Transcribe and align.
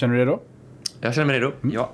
Känner 0.00 0.14
du 0.14 0.18
dig 0.18 0.26
redo? 0.26 0.40
Jag 1.00 1.14
känner 1.14 1.26
mig 1.26 1.36
redo. 1.36 1.52
Mm. 1.62 1.74
Ja. 1.74 1.90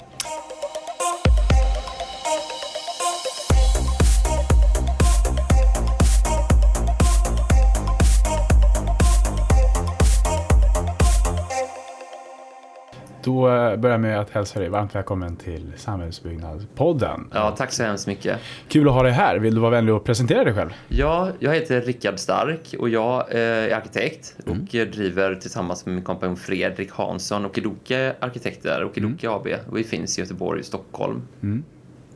Då 13.26 13.40
börjar 13.42 13.90
jag 13.90 14.00
med 14.00 14.20
att 14.20 14.30
hälsa 14.30 14.60
dig 14.60 14.68
varmt 14.68 14.94
välkommen 14.94 15.36
till 15.36 15.72
Samhällsbyggnadspodden. 15.76 17.28
ja, 17.34 17.50
tack 17.58 17.72
så 17.72 17.82
hemskt 17.82 18.06
mycket. 18.06 18.38
Kul 18.68 18.88
att 18.88 18.94
ha 18.94 19.02
dig 19.02 19.12
här. 19.12 19.38
Vill 19.38 19.54
du 19.54 19.60
vara 19.60 19.70
vänlig 19.70 19.94
och 19.94 20.04
presentera 20.04 20.44
dig 20.44 20.54
själv? 20.54 20.70
Ja, 20.88 21.28
jag 21.38 21.54
heter 21.54 21.80
Rickard 21.80 22.18
Stark 22.18 22.74
och 22.78 22.88
jag 22.88 23.34
eh, 23.34 23.40
är 23.40 23.70
arkitekt 23.74 24.36
Mm. 24.46 24.58
och 24.60 24.66
driver 24.68 25.34
tillsammans 25.34 25.86
med 25.86 25.94
min 25.94 26.04
kompanjon 26.04 26.36
Fredrik 26.36 26.90
Hansson 26.92 27.46
Okidoke 27.46 28.14
Arkitekter, 28.20 28.84
Okidoke 28.84 29.26
Mm. 29.26 29.38
AB. 29.38 29.46
Och 29.70 29.76
vi 29.78 29.84
finns 29.84 30.18
i 30.18 30.20
Göteborg 30.20 30.60
och 30.60 30.66
Stockholm. 30.66 31.22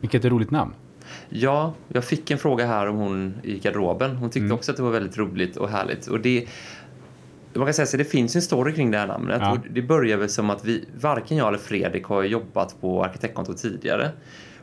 Vilket 0.01 0.25
roligt 0.25 0.51
namn. 0.51 0.73
Ja, 1.29 1.75
jag 1.89 2.05
fick 2.05 2.31
en 2.31 2.39
fråga 2.39 2.67
här 2.67 2.87
om 2.89 2.97
hon 2.97 3.35
i 3.43 3.59
garderoben. 3.59 4.17
Hon 4.17 4.31
tyckte 4.31 4.45
Mm. 4.45 4.55
också 4.57 4.71
att 4.71 4.77
det 4.77 4.83
var 4.83 4.91
väldigt 4.91 5.19
roligt 5.19 5.57
och 5.57 5.69
härligt. 5.69 6.07
Och 6.07 6.21
det, 6.21 6.47
man 7.59 7.67
kan 7.67 7.75
säga 7.75 7.87
så 7.87 7.97
det 7.97 8.05
finns 8.05 8.37
en 8.37 8.43
story 8.43 8.75
kring 8.75 8.91
det 8.91 8.99
här 8.99 9.07
namnet. 9.07 9.39
Ja. 9.41 9.53
Och 9.53 9.59
det 9.71 9.83
börjar 9.83 10.17
väl 10.17 10.29
som 10.29 10.51
att 10.51 10.65
vi, 10.65 10.85
varken 11.01 11.37
jag 11.37 11.49
eller 11.49 11.59
Fredrik 11.59 12.05
har 12.05 12.23
jobbat 12.23 12.81
på 12.81 13.05
arkitektkontor 13.05 13.55
tidigare. 13.55 14.11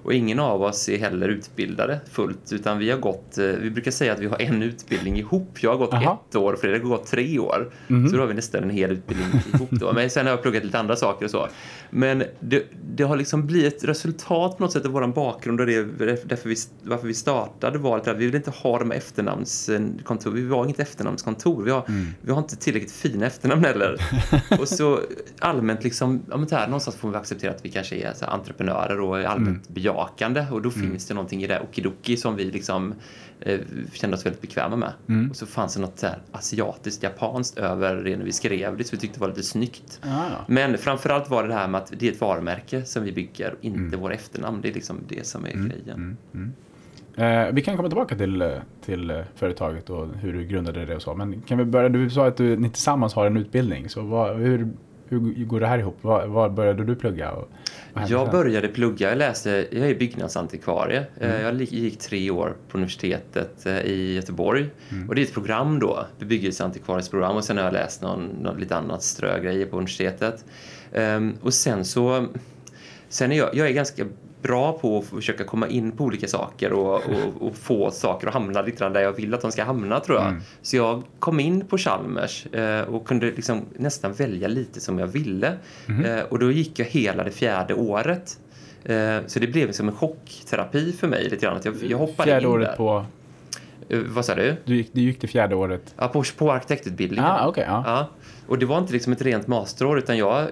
Och 0.08 0.14
ingen 0.14 0.40
av 0.40 0.62
oss 0.62 0.90
är 0.90 0.98
heller 0.98 1.30
utbildade 1.30 2.00
fullt, 2.12 2.52
utan 2.52 2.78
vi 2.78 2.92
har 2.92 2.98
gått, 2.98 3.38
eh, 3.38 3.46
vi 3.46 3.70
brukar 3.70 3.92
säga 3.92 4.14
att 4.14 4.20
vi 4.20 4.26
har 4.26 4.42
en 4.42 4.64
utbildning 4.64 5.18
ihop. 5.18 5.58
Jag 5.60 5.70
har 5.72 5.78
gått 5.78 5.94
Aha. 5.94 6.24
ett 6.30 6.36
år 6.36 6.54
och 6.54 6.60
Fredrik 6.60 6.82
har 6.82 6.90
gått 6.90 7.08
tre 7.08 7.40
år. 7.40 7.72
Mhm. 7.88 8.10
Så 8.10 8.16
då 8.16 8.22
har 8.22 8.28
vi 8.28 8.34
nästan 8.34 8.64
en 8.64 8.70
hel 8.70 8.92
utbildning 8.92 9.28
ihop 9.54 9.70
då. 9.72 9.94
Men 9.94 10.10
sen 10.10 10.26
har 10.26 10.34
jag 10.34 10.42
pluggat 10.42 10.64
lite 10.64 10.80
andra 10.80 10.96
saker 10.96 11.26
och 11.26 11.32
så. 11.32 11.48
Men 11.90 12.24
det, 12.40 12.64
det 12.96 13.04
har 13.04 13.18
liksom 13.18 13.48
blivit 13.48 13.78
ett 13.78 13.84
resultat 13.84 14.58
på 14.58 14.64
något 14.64 14.74
sätt 14.74 14.86
av 14.86 14.92
vår 14.92 15.08
bakgrund 15.08 15.60
och 15.60 15.66
det 15.66 15.76
är 15.76 16.18
därför 16.26 16.50
vi, 16.50 16.56
varför 16.84 17.08
vi 17.08 17.14
startade 17.14 17.78
var 17.78 17.98
att 17.98 18.08
vi 18.08 18.26
vill 18.26 18.36
inte 18.36 18.52
ha 18.52 18.80
de 18.80 18.92
här 18.92 18.98
efternamnskontor. 18.98 20.32
Vi 20.32 20.46
var 20.46 20.64
inget 20.64 20.80
efternamnskontor. 20.80 21.64
Vi 21.64 21.72
har, 21.72 21.84
vi 22.22 22.32
har 22.32 22.40
inte 22.40 22.56
tillräckligt 22.56 22.92
fina 22.92 23.26
efternamn 23.26 23.66
heller. 23.66 23.98
och 24.60 24.68
så 24.68 25.00
allmänt 25.40 25.84
liksom, 25.84 26.22
ja 26.30 26.38
men 26.38 26.48
här, 26.52 26.68
någonstans 26.68 26.98
får 26.98 27.10
vi 27.10 27.16
acceptera 27.16 27.52
att 27.52 27.66
vi 27.66 27.70
kanske 27.70 27.96
är 27.96 28.14
så 28.14 28.26
entreprenörer 28.26 29.00
och 29.00 29.18
allmänt 29.18 29.70
bejakande 29.98 30.46
och 30.52 30.62
då 30.62 30.70
finns 30.70 31.08
det 31.08 31.14
någonting 31.14 31.44
i 31.44 31.48
det 31.48 31.60
okidoki 31.60 32.18
som 32.18 32.36
vi 32.36 32.44
liksom 32.44 32.94
eh, 33.40 33.60
kände 33.94 34.18
oss 34.18 34.26
väldigt 34.26 34.42
bekväma 34.42 34.76
med. 34.76 34.92
Och 35.30 35.36
så 35.36 35.46
fanns 35.46 35.76
det 35.76 35.82
något 35.82 36.00
så 36.00 36.08
här 36.08 36.20
asiatiskt, 36.32 37.04
japanskt 37.04 37.58
över 37.58 37.96
det 37.96 38.18
när 38.18 38.26
vi 38.26 38.32
skrev 38.32 38.78
det 38.78 38.84
så 38.84 38.96
vi 38.96 39.00
tyckte 39.00 39.20
var 39.20 39.28
lite 39.28 39.44
snyggt. 39.44 40.00
Ah. 40.04 40.26
Men 40.48 40.78
framförallt 40.78 41.30
var 41.30 41.44
det 41.44 41.50
det 41.50 41.56
här 41.56 41.68
med 41.68 41.82
att 41.82 41.94
det 42.00 42.08
är 42.08 42.12
ett 42.12 42.22
varumärke 42.22 42.86
som 42.86 43.04
vi 43.04 43.12
bygger, 43.12 43.56
inte 43.62 43.98
våra 43.98 44.14
efternamn. 44.14 44.62
Det 44.62 44.70
är 44.70 44.74
liksom 44.74 44.98
det 45.08 45.28
som 45.28 45.46
är 45.46 45.50
grejen. 45.52 46.18
Eh, 47.18 47.54
vi 47.54 47.62
kan 47.62 47.78
komma 47.78 47.90
tillbaka 47.90 48.16
till, 48.16 48.60
till 48.86 49.24
företaget 49.36 49.90
och 49.90 50.08
hur 50.16 50.34
du 50.34 50.46
grundade 50.46 50.86
det 50.86 50.96
och 50.96 51.02
så. 51.02 51.14
Men 51.14 51.42
kan 51.42 51.58
vi 51.58 51.66
börja? 51.66 51.90
Du 51.90 52.10
sa 52.10 52.28
att 52.28 52.38
du, 52.38 52.58
ni 52.58 52.70
tillsammans 52.70 53.14
har 53.14 53.26
en 53.26 53.38
utbildning. 53.38 53.90
Så 53.90 54.02
vad, 54.02 54.38
hur, 54.38 54.68
hur 55.10 55.46
går 55.46 55.60
det 55.60 55.68
här 55.68 55.80
ihop? 55.80 55.98
Var, 56.02 56.28
var 56.28 56.50
började 56.50 56.84
du 56.86 56.96
plugga? 56.96 57.34
Jag 58.08 58.32
började 58.32 58.68
plugga, 58.68 59.10
jag 59.10 59.18
läste, 59.18 59.68
jag 59.72 59.90
är 59.90 59.96
byggnadsantikvarie. 59.96 61.06
Eh, 61.20 61.42
Jag 61.42 61.56
li- 61.56 61.64
gick 61.72 62.00
tre 62.00 62.32
år 62.32 62.56
på 62.70 62.78
universitetet 62.78 63.66
eh, 63.66 63.78
i 63.82 64.14
Göteborg. 64.16 64.70
Och 65.10 65.16
det 65.16 65.22
är 65.22 65.26
ett 65.26 65.34
program 65.34 65.80
då, 65.80 66.06
bebyggelseantikvariesprogram. 66.20 67.36
Och 67.36 67.44
sen 67.44 67.58
har 67.58 67.64
jag 67.64 67.74
läst 67.74 68.02
någon, 68.02 68.26
någon 68.26 68.60
lite 68.60 68.76
annat 68.76 69.04
strögrejer 69.04 69.66
på 69.66 69.76
universitetet. 69.78 70.46
Ehm, 70.94 71.34
och 71.42 71.54
sen 71.54 71.86
så, 71.86 72.28
sen 73.10 73.32
är 73.32 73.38
jag, 73.38 73.56
jag 73.56 73.68
är 73.68 73.72
ganska 73.74 74.06
bra 74.42 74.74
på 74.74 74.98
att 74.98 75.06
försöka 75.06 75.44
komma 75.44 75.68
in 75.68 75.92
på 75.92 76.04
olika 76.04 76.28
saker 76.28 76.74
och, 76.74 76.96
och, 76.96 77.42
och 77.48 77.56
få 77.56 77.92
saker 77.92 78.28
att 78.28 78.34
hamna 78.34 78.62
lite 78.62 78.78
grann 78.78 78.94
där 78.94 79.02
jag 79.02 79.12
vill 79.14 79.34
att 79.34 79.42
de 79.42 79.52
ska 79.52 79.64
hamna 79.64 80.00
tror 80.00 80.18
jag. 80.18 80.36
Så 80.62 80.76
jag 80.76 81.04
kom 81.20 81.40
in 81.40 81.66
på 81.68 81.78
Chalmers 81.78 82.46
eh, 82.46 82.82
och 82.82 83.08
kunde 83.08 83.26
liksom 83.26 83.62
nästan 83.76 84.14
välja 84.14 84.48
lite 84.48 84.80
som 84.80 85.00
jag 85.00 85.08
ville. 85.08 85.58
Eh, 86.06 86.20
och 86.30 86.40
då 86.40 86.52
gick 86.52 86.80
jag 86.80 86.86
hela 86.86 87.24
det 87.24 87.32
fjärde 87.32 87.74
året. 87.74 88.40
Eh, 88.84 89.18
så 89.28 89.40
det 89.40 89.48
blev 89.48 89.72
som 89.72 89.88
en 89.88 89.96
chockterapi 89.96 90.92
för 90.92 91.08
mig 91.08 91.24
lite 91.24 91.36
grann. 91.36 91.58
Att 91.58 91.66
jag, 91.66 91.76
jag 91.90 91.98
hoppade 91.98 92.30
Fjärde 92.30 92.46
in 92.46 92.52
året 92.52 92.70
där. 92.70 92.76
på... 92.76 93.06
Eh, 93.90 94.00
vad 94.00 94.26
sa 94.26 94.36
du? 94.36 94.56
Du 94.66 94.76
gick, 94.76 94.94
du 94.94 95.02
gick 95.02 95.22
det 95.22 95.28
fjärde 95.28 95.56
året. 95.56 95.94
Ja, 95.98 96.08
på, 96.08 96.24
på 96.38 96.52
arkitektutbildningen. 96.52 97.32
Ah, 97.32 97.48
okej, 97.48 97.66
ja. 97.68 97.84
Ja, 97.86 98.10
och 98.48 98.58
det 98.58 98.66
var 98.66 98.78
inte 98.78 98.94
liksom 98.94 99.14
ett 99.14 99.22
rent 99.22 99.48
masterår 99.48 99.98
utan 99.98 100.18
jag, 100.18 100.48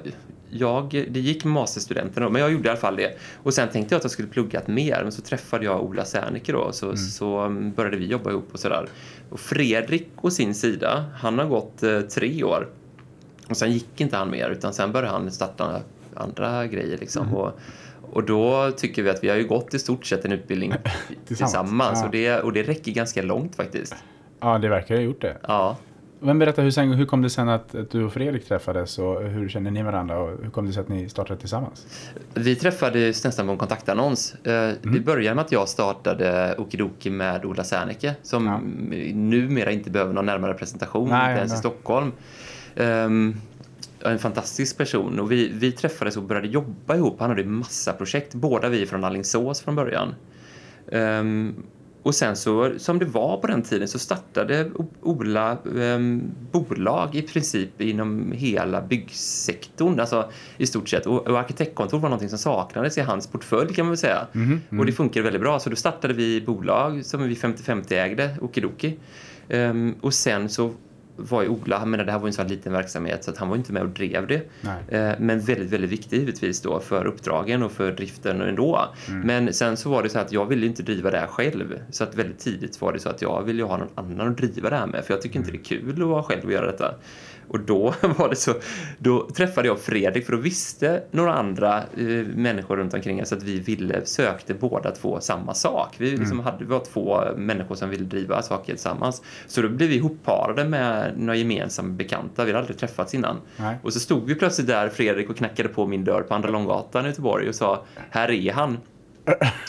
jag, 0.59 1.05
det 1.11 1.19
gick 1.19 1.45
med 1.45 1.53
masterstudenterna 1.53 2.29
men 2.29 2.41
jag 2.41 2.51
gjorde 2.51 2.67
i 2.67 2.69
alla 2.69 2.79
fall 2.79 2.95
det. 2.95 3.17
Och 3.43 3.53
sen 3.53 3.69
tänkte 3.69 3.95
jag 3.95 3.97
att 3.99 4.03
jag 4.03 4.11
skulle 4.11 4.27
pluggat 4.27 4.67
mer 4.67 4.99
men 5.03 5.11
så 5.11 5.21
träffade 5.21 5.65
jag 5.65 5.83
Ola 5.83 6.05
Serneke 6.05 6.51
då 6.51 6.71
så, 6.71 6.95
så 6.97 7.45
um, 7.45 7.71
började 7.71 7.97
vi 7.97 8.05
jobba 8.05 8.29
ihop 8.31 8.47
och 8.51 8.59
sådär. 8.59 8.87
Och 9.29 9.39
Fredrik 9.39 10.09
å 10.21 10.29
sin 10.29 10.55
sida, 10.55 11.05
han 11.15 11.39
har 11.39 11.45
gått 11.45 11.83
eh, 11.83 11.99
tre 12.01 12.43
år 12.43 12.67
och 13.49 13.57
sen 13.57 13.71
gick 13.71 14.01
inte 14.01 14.17
han 14.17 14.29
mer 14.31 14.49
utan 14.49 14.73
sen 14.73 14.91
började 14.91 15.11
han 15.11 15.31
starta 15.31 15.81
andra 16.13 16.67
grejer 16.67 16.97
liksom. 16.97 17.35
Och, 17.35 17.59
och 18.01 18.23
då 18.23 18.71
tycker 18.77 19.03
vi 19.03 19.09
att 19.09 19.23
vi 19.23 19.29
har 19.29 19.35
ju 19.35 19.47
gått 19.47 19.73
i 19.73 19.79
stort 19.79 20.05
sett 20.05 20.25
en 20.25 20.31
utbildning 20.31 20.73
tillsammans, 21.27 21.99
Ja. 21.99 22.05
och, 22.05 22.11
det, 22.11 22.39
och 22.41 22.53
det 22.53 22.63
räcker 22.63 22.91
ganska 22.91 23.21
långt 23.21 23.55
faktiskt. 23.55 23.95
Ja, 24.39 24.57
det 24.57 24.69
verkar 24.69 24.95
ha 24.95 25.01
gjort 25.01 25.21
det. 25.21 25.37
Ja. 25.47 25.77
Men 26.25 26.39
berätta, 26.39 26.61
hur, 26.61 26.71
sen, 26.71 26.93
hur 26.93 27.05
kom 27.05 27.21
det 27.21 27.29
sen 27.29 27.49
att, 27.49 27.75
att 27.75 27.89
du 27.89 28.03
och 28.03 28.13
Fredrik 28.13 28.47
träffades 28.47 28.99
och 28.99 29.21
hur 29.23 29.49
känner 29.49 29.71
ni 29.71 29.83
varandra 29.83 30.17
och 30.17 30.43
hur 30.43 30.49
kom 30.49 30.65
det 30.65 30.73
sig 30.73 30.81
att 30.81 30.89
ni 30.89 31.09
startade 31.09 31.39
tillsammans? 31.39 31.87
Vi 32.33 32.55
träffades 32.55 33.23
nästan 33.23 33.45
på 33.45 33.51
en 33.51 33.57
kontaktannons. 33.57 34.33
Eh, 34.35 34.71
Det 34.81 34.99
började 35.05 35.35
med 35.35 35.45
att 35.45 35.51
jag 35.51 35.69
startade 35.69 36.55
Okidoki 36.57 37.09
med 37.09 37.45
Ola 37.45 37.63
Serneke 37.63 38.15
som 38.23 38.45
Ja. 38.45 38.59
numera 39.13 39.71
inte 39.71 39.89
behöver 39.91 40.13
någon 40.13 40.25
närmare 40.25 40.53
presentation, 40.53 41.09
Nej, 41.09 41.29
inte 41.31 41.39
ens 41.39 41.51
nej. 41.51 41.57
i 41.57 41.59
Stockholm. 41.59 42.11
Ehm, 42.75 43.35
en 43.99 44.19
fantastisk 44.19 44.77
person 44.77 45.19
och 45.19 45.31
vi, 45.31 45.51
vi 45.53 45.71
träffades 45.71 46.17
och 46.17 46.23
började 46.23 46.47
jobba 46.47 46.95
ihop. 46.95 47.19
Han 47.19 47.29
hade 47.29 47.43
massa 47.43 47.93
projekt, 47.93 48.33
båda 48.35 48.69
vi 48.69 48.85
från 48.85 49.03
Alingsås 49.03 49.61
från 49.61 49.75
början. 49.75 50.15
Ehm, 50.91 51.55
och 52.05 52.15
sen 52.15 52.35
så, 52.35 52.73
som 52.77 52.99
det 52.99 53.05
var 53.05 53.37
på 53.37 53.47
den 53.47 53.61
tiden, 53.61 53.87
så 53.87 53.99
startade 53.99 54.71
Ola 55.01 55.57
ehm, 55.79 56.31
bolag 56.51 57.15
i 57.15 57.21
princip 57.21 57.81
inom 57.81 58.31
hela 58.31 58.81
byggsektorn, 58.81 59.99
alltså 59.99 60.29
i 60.57 60.67
stort 60.67 60.89
sett. 60.89 61.05
Och, 61.05 61.27
och 61.27 61.39
arkitektkontor 61.39 61.99
var 61.99 62.09
någonting 62.09 62.29
som 62.29 62.37
saknades 62.37 62.97
i 62.97 63.01
hans 63.01 63.27
portfölj 63.27 63.73
kan 63.73 63.85
man 63.85 63.91
väl 63.91 63.97
säga. 63.97 64.27
Och 64.79 64.85
det 64.85 64.91
funkade 64.91 65.23
väldigt 65.23 65.41
bra, 65.41 65.59
så 65.59 65.69
då 65.69 65.75
startade 65.75 66.13
vi 66.13 66.41
bolag 66.41 67.05
som 67.05 67.23
vi 67.23 67.33
50-50 67.33 67.93
ägde, 67.93 68.37
Okidoki. 68.41 68.97
Ehm, 69.49 69.95
och 70.01 70.13
sen 70.13 70.49
så 70.49 70.73
var 71.17 71.41
ju 71.41 71.49
Ola, 71.49 71.79
jag 71.79 71.87
menar 71.87 72.03
det 72.05 72.11
här 72.11 72.19
var 72.19 72.27
ju 72.27 72.29
en 72.29 72.33
sån 72.33 72.47
liten 72.47 72.73
verksamhet 72.73 73.23
så 73.23 73.31
att 73.31 73.37
han 73.37 73.49
var 73.49 73.55
inte 73.55 73.73
med 73.73 73.81
och 73.83 73.89
drev 73.89 74.27
det. 74.27 74.41
Nej. 74.61 74.83
Eh, 75.01 75.15
Men 75.19 75.39
väldigt, 75.39 75.69
väldigt 75.69 75.89
viktig 75.91 76.19
givetvis 76.19 76.61
då 76.61 76.79
för 76.79 77.05
uppdragen 77.05 77.63
och 77.63 77.71
för 77.71 77.91
driften 77.91 78.41
ändå. 78.41 78.85
Men 79.23 79.53
sen 79.53 79.77
så 79.77 79.89
var 79.89 80.03
det 80.03 80.09
så 80.09 80.19
att 80.19 80.31
jag 80.31 80.45
ville 80.45 80.65
inte 80.65 80.83
driva 80.83 81.11
det 81.11 81.17
här 81.17 81.27
själv. 81.27 81.79
Så 81.91 82.03
att 82.03 82.15
väldigt 82.15 82.39
tidigt 82.39 82.81
var 82.81 82.93
det 82.93 82.99
så 82.99 83.09
att 83.09 83.21
jag 83.21 83.43
ville 83.43 83.63
ha 83.63 83.77
någon 83.77 83.89
annan 83.95 84.27
att 84.31 84.37
driva 84.37 84.69
det 84.69 84.75
här 84.75 84.87
med. 84.87 85.05
För 85.05 85.13
jag 85.13 85.21
tycker 85.21 85.39
inte 85.39 85.51
det 85.51 85.57
är 85.57 85.63
kul 85.63 85.91
att 86.01 86.07
vara 86.07 86.23
själv 86.23 86.45
och 86.45 86.51
göra 86.51 86.65
detta. 86.71 86.95
Och 87.47 87.59
då 87.59 87.93
var 88.17 88.29
det 88.29 88.35
så, 88.35 88.53
då 88.97 89.29
träffade 89.29 89.67
jag 89.67 89.79
Fredrik 89.79 90.25
för 90.25 90.31
då 90.31 90.37
visste 90.37 91.03
några 91.11 91.33
andra 91.33 91.77
eh, 91.77 92.05
människor 92.35 92.77
runt 92.77 92.93
omkring 92.93 93.21
oss 93.21 93.33
att 93.33 93.43
vi 93.43 93.59
ville, 93.59 94.05
sökte 94.05 94.53
båda 94.53 94.91
två 94.91 95.19
samma 95.19 95.53
sak. 95.53 95.95
Vi 95.97 96.17
liksom 96.17 96.39
hade, 96.39 96.57
vi 96.59 96.65
var 96.65 96.83
två 96.93 97.21
människor 97.37 97.75
som 97.75 97.89
ville 97.89 98.05
driva 98.05 98.41
saker 98.41 98.73
tillsammans. 98.73 99.21
Så 99.47 99.61
då 99.61 99.69
blev 99.69 99.89
vi 99.89 99.95
ihopparade 99.95 100.65
med 100.65 101.13
några 101.17 101.35
gemensamma 101.35 101.89
bekanta. 101.89 102.45
Vi 102.45 102.51
hade 102.51 102.59
aldrig 102.59 102.77
träffats 102.77 103.13
innan. 103.13 103.41
Nej. 103.57 103.77
Och 103.83 103.93
så 103.93 103.99
stod 103.99 104.25
vi 104.25 104.35
plötsligt 104.35 104.67
där, 104.67 104.89
Fredrik, 104.89 105.29
och 105.29 105.37
knackade 105.37 105.69
på 105.69 105.87
min 105.87 106.03
dörr 106.03 106.21
på 106.21 106.33
Andra 106.33 106.49
Långgatan 106.49 107.05
i 107.05 107.07
Göteborg 107.07 107.49
och 107.49 107.55
sa 107.55 107.83
här 108.09 108.31
är 108.31 108.53
han. 108.53 108.77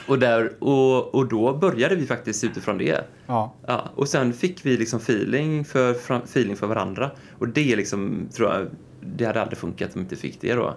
Och, 0.06 0.19
där, 0.19 0.53
och, 0.58 1.14
och 1.14 1.29
då 1.29 1.56
började 1.56 1.94
vi 1.94 2.06
faktiskt 2.06 2.44
utifrån 2.44 2.79
det. 2.79 3.05
Ja. 3.26 3.55
Ja, 3.67 3.91
och 3.94 4.08
sen 4.08 4.32
fick 4.32 4.67
vi 4.67 4.76
liksom 4.76 4.99
feeling 4.99 5.64
för, 5.64 5.91
feeling 6.25 6.56
för 6.56 6.67
varandra. 6.67 7.11
Och 7.38 7.49
det 7.49 7.76
liksom, 7.76 8.29
tror 8.32 8.50
jag, 8.53 8.67
det 9.00 9.25
hade 9.25 9.43
aldrig 9.43 9.58
funkat 9.58 9.88
om 9.88 9.93
vi 9.94 10.00
inte 10.00 10.17
fick 10.17 10.41
det 10.41 10.55
då. 10.55 10.75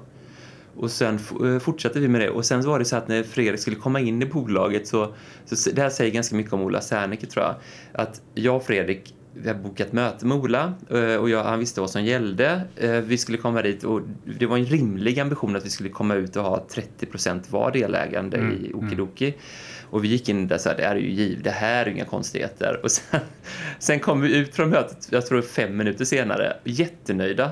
Och 0.75 0.91
sen 0.91 1.19
eh, 1.45 1.59
fortsatte 1.59 1.99
vi 1.99 2.07
med 2.07 2.21
det. 2.21 2.29
Och 2.29 2.45
sen 2.45 2.61
var 2.61 2.79
det 2.79 2.85
så 2.85 2.95
att 2.95 3.07
när 3.07 3.23
Fredrik 3.23 3.61
skulle 3.61 3.75
komma 3.75 3.99
in 3.99 4.21
i 4.21 4.25
bolaget 4.25 4.87
så, 4.87 5.13
så 5.45 5.69
det 5.71 5.81
här 5.81 5.89
säger 5.89 6.11
ganska 6.11 6.35
mycket 6.35 6.53
om 6.53 6.61
Ola 6.61 6.81
Serneke 6.81 7.25
tror 7.25 7.45
jag. 7.45 7.55
Att 7.91 8.21
jag 8.33 8.55
och 8.55 8.63
Fredrik, 8.63 9.15
vi 9.33 9.47
har 9.47 9.55
bokat 9.55 9.93
möte 9.93 10.25
med 10.25 10.37
Ola 10.37 10.73
eh, 10.89 11.15
och 11.15 11.29
jag, 11.29 11.43
han 11.43 11.59
visste 11.59 11.81
vad 11.81 11.89
som 11.89 12.03
gällde. 12.05 12.61
Eh, 12.75 12.91
Vi 12.91 13.17
skulle 13.17 13.37
komma 13.37 13.61
dit 13.61 13.83
och 13.83 14.01
det 14.39 14.45
var 14.45 14.57
en 14.57 14.65
rimlig 14.65 15.19
ambition 15.19 15.55
att 15.55 15.65
vi 15.65 15.69
skulle 15.69 15.89
komma 15.89 16.15
ut 16.15 16.35
och 16.35 16.43
ha 16.43 16.65
30% 16.99 17.41
var 17.49 17.71
delägande 17.71 18.37
i 18.37 18.71
Okidoki. 18.73 19.33
Och 19.91 20.03
vi 20.03 20.07
gick 20.07 20.29
in 20.29 20.47
där 20.47 20.57
så 20.57 20.69
här, 20.69 20.77
det 20.77 20.83
här 20.83 20.95
är 20.95 20.99
ju 20.99 21.09
giv, 21.11 21.43
det 21.43 21.51
här 21.51 21.85
är 21.85 21.89
inga 21.89 22.05
konstigheter. 22.05 22.79
Och 22.83 22.91
sen, 22.91 23.19
sen 23.79 23.99
kom 23.99 24.21
vi 24.21 24.37
ut 24.37 24.55
från 24.55 24.69
mötet, 24.69 25.07
jag 25.11 25.25
tror 25.25 25.41
fem 25.41 25.77
minuter 25.77 26.05
senare, 26.05 26.57
jättenöjda. 26.63 27.51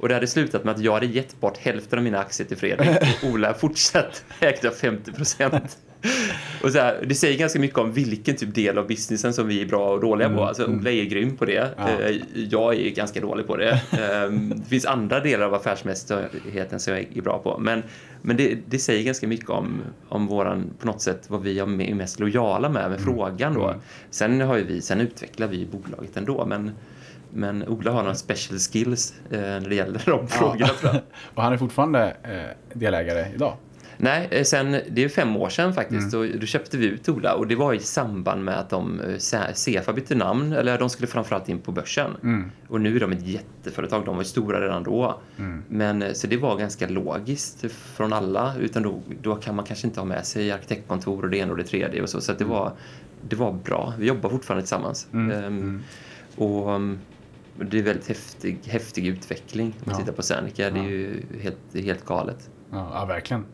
Och 0.00 0.08
det 0.08 0.14
hade 0.14 0.26
slutat 0.26 0.64
med 0.64 0.74
att 0.74 0.80
jag 0.80 0.92
hade 0.92 1.06
gett 1.06 1.40
bort 1.40 1.58
hälften 1.58 1.98
av 1.98 2.02
mina 2.04 2.18
aktier 2.18 2.46
till 2.46 2.56
Fredrik 2.56 2.96
och 3.22 3.28
Ola 3.30 3.54
fortsatt 3.54 4.24
ägde 4.40 4.70
50 4.70 5.12
procent. 5.12 5.78
Och 6.62 6.70
så 6.70 6.78
här, 6.78 7.04
det 7.06 7.14
säger 7.14 7.38
ganska 7.38 7.58
mycket 7.58 7.78
om 7.78 7.92
vilken 7.92 8.36
typ 8.36 8.54
del 8.54 8.78
av 8.78 8.86
businessen 8.86 9.32
som 9.34 9.48
vi 9.48 9.62
är 9.62 9.66
bra 9.66 9.90
och 9.92 10.00
dåliga 10.00 10.28
på. 10.30 10.44
Alltså, 10.44 10.66
Ola 10.66 10.90
är 10.90 11.04
grym 11.04 11.36
på 11.36 11.44
det. 11.44 11.70
Ja. 11.76 11.88
Eh, 11.88 12.16
Jag 12.34 12.74
är 12.74 12.90
ganska 12.90 13.20
dålig 13.20 13.46
på 13.46 13.56
det. 13.56 13.80
Ehm, 14.00 14.50
Det 14.56 14.68
finns 14.68 14.86
andra 14.86 15.20
delar 15.20 15.46
av 15.46 15.54
affärsmässigheten 15.54 16.80
som 16.80 16.92
jag 16.94 17.06
är 17.14 17.22
bra 17.22 17.38
på. 17.38 17.58
Men, 17.58 17.82
men 18.22 18.36
det, 18.36 18.58
det 18.66 18.78
säger 18.78 19.04
ganska 19.04 19.26
mycket 19.28 19.50
om, 19.50 19.80
om 20.08 20.26
våran, 20.26 20.70
på 20.80 20.86
något 20.86 21.00
sätt, 21.02 21.24
vad 21.28 21.42
vi 21.42 21.58
är 21.58 21.94
mest 21.94 22.20
lojala 22.20 22.68
med 22.68 22.90
med 22.90 23.00
frågan 23.00 23.54
då. 23.54 23.74
Sen, 24.10 24.40
har 24.40 24.56
ju 24.56 24.64
vi, 24.64 24.80
sen 24.82 25.00
utvecklar 25.00 25.46
vi 25.46 25.66
bolaget 25.66 26.16
ändå, 26.16 26.46
men 26.46 26.70
men 27.32 27.68
Ola 27.68 27.90
har 27.90 28.02
några 28.02 28.14
special 28.14 28.58
skills 28.58 29.14
eh, 29.30 29.38
när 29.40 29.68
det 29.68 29.74
gäller 29.74 30.02
de 30.06 30.28
frågorna 30.28 30.68
jag. 30.82 30.94
Och 31.34 31.42
han 31.42 31.52
är 31.52 31.56
fortfarande 31.56 32.16
eh, 32.22 32.78
delägare 32.78 33.26
idag. 33.34 33.56
Nej, 33.98 34.28
eh, 34.30 34.44
sen, 34.44 34.76
det 34.90 35.04
är 35.04 35.08
fem 35.08 35.36
år 35.36 35.48
sedan 35.48 35.74
faktiskt. 35.74 36.12
Då, 36.12 36.26
då 36.40 36.46
köpte 36.46 36.76
vi 36.78 36.86
ut 36.86 37.08
Ola 37.08 37.34
och 37.34 37.46
det 37.46 37.54
var 37.56 37.74
i 37.74 37.78
samband 37.78 38.44
med 38.44 38.58
att 38.58 38.70
de, 38.70 39.00
eh, 39.00 39.16
Se- 39.18 39.54
Sefa 39.54 39.92
bytte 39.92 40.14
namn, 40.14 40.52
eller 40.52 40.78
de 40.78 40.90
skulle 40.90 41.06
framförallt 41.06 41.48
in 41.48 41.58
på 41.58 41.72
börsen. 41.72 42.10
Och 42.68 42.80
nu 42.80 42.96
är 42.96 43.00
de 43.00 43.12
ett 43.12 43.26
jätteföretag, 43.26 44.04
de 44.04 44.16
var 44.16 44.22
stora 44.24 44.60
redan 44.60 44.82
då. 44.82 45.20
Men, 45.68 46.02
eh, 46.02 46.12
så 46.12 46.26
det 46.26 46.36
var 46.36 46.56
ganska 46.58 46.88
logiskt 46.88 47.64
från 47.72 48.12
alla, 48.12 48.54
utan 48.60 48.82
då, 48.82 49.02
då 49.22 49.34
kan 49.34 49.54
man 49.54 49.64
kanske 49.64 49.86
inte 49.86 50.00
ha 50.00 50.04
med 50.04 50.26
sig 50.26 50.52
arkitektkontor 50.52 51.22
och 51.24 51.30
det 51.30 51.36
ena 51.38 51.50
och 51.52 51.56
det 51.58 51.64
tredje 51.64 52.02
och 52.02 52.08
så. 52.08 52.20
Så 52.20 52.32
det, 52.32 52.44
var, 52.44 52.72
det 53.28 53.36
var 53.36 53.52
bra. 53.52 53.94
Vi 53.98 54.06
jobbar 54.06 54.30
fortfarande 54.30 54.62
tillsammans. 54.62 55.08
Ehm, 55.12 55.82
Och 56.36 56.68
um, 56.74 56.98
det 57.70 57.78
är 57.78 57.82
väldigt 57.82 58.08
häftig, 58.08 58.58
häftig 58.66 59.06
utveckling 59.06 59.66
om 59.66 59.82
man 59.84 59.94
Ja. 59.94 59.98
tittar 60.00 60.12
på 60.12 60.22
Serneke. 60.22 60.70
Det 60.70 60.78
är 60.80 60.84
ju 60.84 61.22
helt, 61.40 61.58
helt 61.84 62.04
galet. 62.04 62.50
Ja, 62.70 62.90
ja 62.92 63.04
verkligen. 63.04 63.44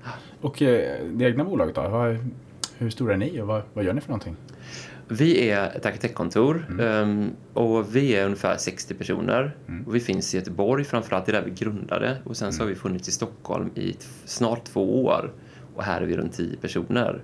Och 0.41 0.62
eh, 0.62 1.05
det 1.06 1.25
egna 1.25 1.44
bolaget 1.44 1.75
då? 1.75 1.88
Vad, 1.88 2.17
hur 2.79 2.91
stora 2.91 3.12
är 3.12 3.19
ni 3.19 3.41
och 3.41 3.47
vad, 3.47 3.62
vad 3.75 3.85
gör 3.85 3.93
ni 3.93 4.00
för 4.00 4.09
någonting? 4.09 4.37
Vi 5.09 5.50
är 5.50 5.76
ett 5.76 5.87
arkitektkontor 5.87 6.67
um, 6.81 7.31
och 7.53 7.97
vi 7.97 8.14
är 8.14 8.25
ungefär 8.25 8.56
60 8.56 8.94
personer. 8.94 9.56
Och 9.87 9.94
vi 9.94 10.00
finns 10.00 10.35
i 10.35 10.38
Göteborg, 10.38 10.85
framförallt 10.85 11.26
det 11.26 11.32
är 11.32 11.41
där 11.41 11.43
vi 11.43 11.50
grundade. 11.50 12.17
Och 12.25 12.37
sen 12.37 12.53
så 12.53 12.62
har 12.62 12.69
vi 12.69 12.75
funnits 12.75 13.09
i 13.09 13.12
Stockholm 13.12 13.70
i 13.75 13.97
snart 14.25 14.64
två 14.64 15.05
år. 15.05 15.32
Och 15.75 15.82
här 15.82 16.00
är 16.00 16.06
vi 16.06 16.17
runt 16.17 16.32
10 16.32 16.56
personer. 16.56 17.23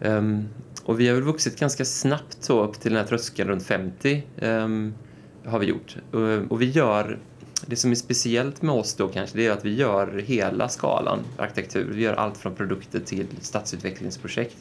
Um, 0.00 0.48
och 0.84 1.00
vi 1.00 1.08
har 1.08 1.14
väl 1.14 1.24
vuxit 1.24 1.60
ganska 1.60 1.84
snabbt 1.84 2.36
så 2.40 2.64
upp 2.64 2.80
till 2.80 2.92
den 2.92 3.00
här 3.00 3.06
tröskeln 3.06 3.48
runt 3.50 3.62
50 3.62 4.22
um, 4.40 4.94
har 5.44 5.58
vi 5.58 5.66
gjort. 5.66 5.96
Och, 6.10 6.52
och 6.52 6.62
vi 6.62 6.70
gör, 6.70 7.18
det 7.66 7.76
som 7.76 7.90
är 7.90 7.94
speciellt 7.94 8.62
med 8.62 8.74
oss 8.74 8.94
då 8.94 9.08
kanske, 9.08 9.36
det 9.36 9.46
är 9.46 9.50
att 9.50 9.64
vi 9.64 9.74
gör 9.74 10.18
hela 10.26 10.68
skalan 10.68 11.20
arkitektur. 11.38 11.92
Vi 11.92 12.02
gör 12.02 12.14
allt 12.14 12.36
från 12.36 12.54
produkter 12.54 13.00
till 13.00 13.26
stadsutvecklingsprojekt 13.40 14.56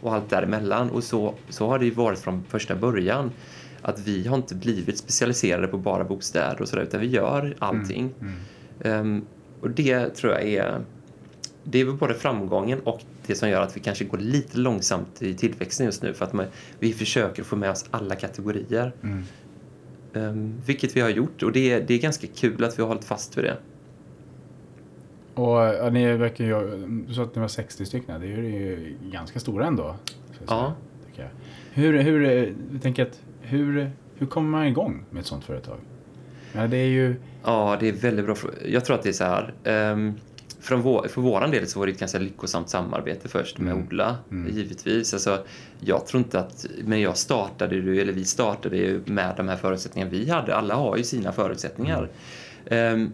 och 0.00 0.14
allt 0.14 0.30
däremellan. 0.30 0.90
Och 0.90 1.04
så, 1.04 1.34
så 1.48 1.68
har 1.68 1.78
det 1.78 1.84
ju 1.84 1.90
varit 1.90 2.18
från 2.18 2.44
första 2.48 2.74
början. 2.74 3.30
Att 3.82 3.98
vi 3.98 4.26
har 4.26 4.36
inte 4.36 4.54
blivit 4.54 4.98
specialiserade 4.98 5.66
på 5.66 5.78
bara 5.78 6.04
bostäder 6.04 6.62
och 6.62 6.68
sådär, 6.68 6.82
utan 6.82 7.00
vi 7.00 7.06
gör 7.06 7.56
allting. 7.58 8.14
Um, 8.84 9.26
och 9.60 9.70
det 9.70 10.08
tror 10.08 10.32
jag 10.32 10.44
är 10.44 10.80
det 11.70 11.80
är 11.80 11.84
väl 11.84 11.94
både 11.94 12.14
framgången 12.14 12.80
och 12.80 13.00
det 13.26 13.34
som 13.34 13.48
gör 13.48 13.62
att 13.62 13.76
vi 13.76 13.80
kanske 13.80 14.04
går 14.04 14.18
lite 14.18 14.58
långsamt 14.58 15.22
i 15.22 15.34
tillväxten 15.34 15.86
just 15.86 16.02
nu 16.02 16.14
för 16.14 16.24
att 16.24 16.32
man, 16.32 16.46
vi 16.78 16.92
försöker 16.92 17.42
få 17.42 17.56
med 17.56 17.70
oss 17.70 17.84
alla 17.90 18.14
kategorier. 18.14 18.92
Um, 20.16 20.54
vilket 20.66 20.96
vi 20.96 21.00
har 21.00 21.08
gjort 21.10 21.42
och 21.42 21.52
det 21.52 21.72
är, 21.72 21.80
det 21.80 21.94
är 21.94 21.98
ganska 21.98 22.26
kul 22.26 22.64
att 22.64 22.78
vi 22.78 22.82
har 22.82 22.88
hållit 22.88 23.04
fast 23.04 23.38
vid 23.38 23.44
det. 23.44 23.56
Och 25.34 25.58
ja, 25.58 25.90
ni 25.92 26.16
verkar 26.16 26.44
ju, 26.44 26.86
du 27.08 27.14
sa 27.14 27.22
att 27.22 27.34
ni 27.34 27.40
var 27.40 27.48
60 27.48 27.86
stycken, 27.86 28.20
det 28.20 28.26
är 28.26 28.30
ju 28.36 28.96
ganska 29.12 29.40
stora 29.40 29.66
ändå. 29.66 29.96
säga, 30.32 30.46
Ja. 30.46 30.74
jag. 31.16 31.28
Hur, 31.72 31.98
hur, 31.98 32.20
jag 32.72 32.82
tänker 32.82 33.02
att, 33.02 33.20
hur, 33.40 33.90
hur 34.14 34.26
kommer 34.26 34.48
man 34.48 34.66
igång 34.66 35.04
med 35.10 35.20
ett 35.20 35.26
sånt 35.26 35.44
företag? 35.44 35.78
Ja, 36.52 36.66
det 36.66 36.76
är 36.76 36.86
ju, 36.88 37.16
Ja, 37.44 37.76
det 37.80 37.88
är 37.88 37.92
väldigt 37.92 38.24
bra 38.24 38.34
fråga. 38.34 38.54
Jag 38.66 38.84
tror 38.84 38.96
att 38.96 39.02
det 39.02 39.08
är 39.08 39.12
så 39.12 39.24
här. 39.24 39.54
Um, 39.92 40.14
från 40.66 40.82
vår, 40.82 41.08
för 41.08 41.20
våran 41.20 41.50
del 41.50 41.66
så 41.66 41.78
var 41.78 41.86
det 41.86 41.92
ett 41.92 42.00
ganska 42.00 42.18
lyckosamt 42.18 42.68
samarbete 42.68 43.28
först 43.28 43.58
med 43.58 43.74
Ola, 43.74 44.16
givetvis. 44.50 45.14
Alltså, 45.14 45.44
jag 45.80 46.06
tror 46.06 46.22
inte 46.22 46.40
att, 46.40 46.66
men 46.84 47.00
jag 47.00 47.16
startade 47.16 47.74
ju, 47.74 48.00
eller 48.00 48.12
vi 48.12 48.24
startade 48.24 48.76
ju 48.76 49.02
med 49.04 49.34
de 49.36 49.48
här 49.48 49.56
förutsättningarna 49.56 50.10
vi 50.10 50.30
hade. 50.30 50.56
Alla 50.56 50.74
har 50.74 50.96
ju 50.96 51.04
sina 51.04 51.32
förutsättningar. 51.32 52.10
Ehm, 52.66 53.12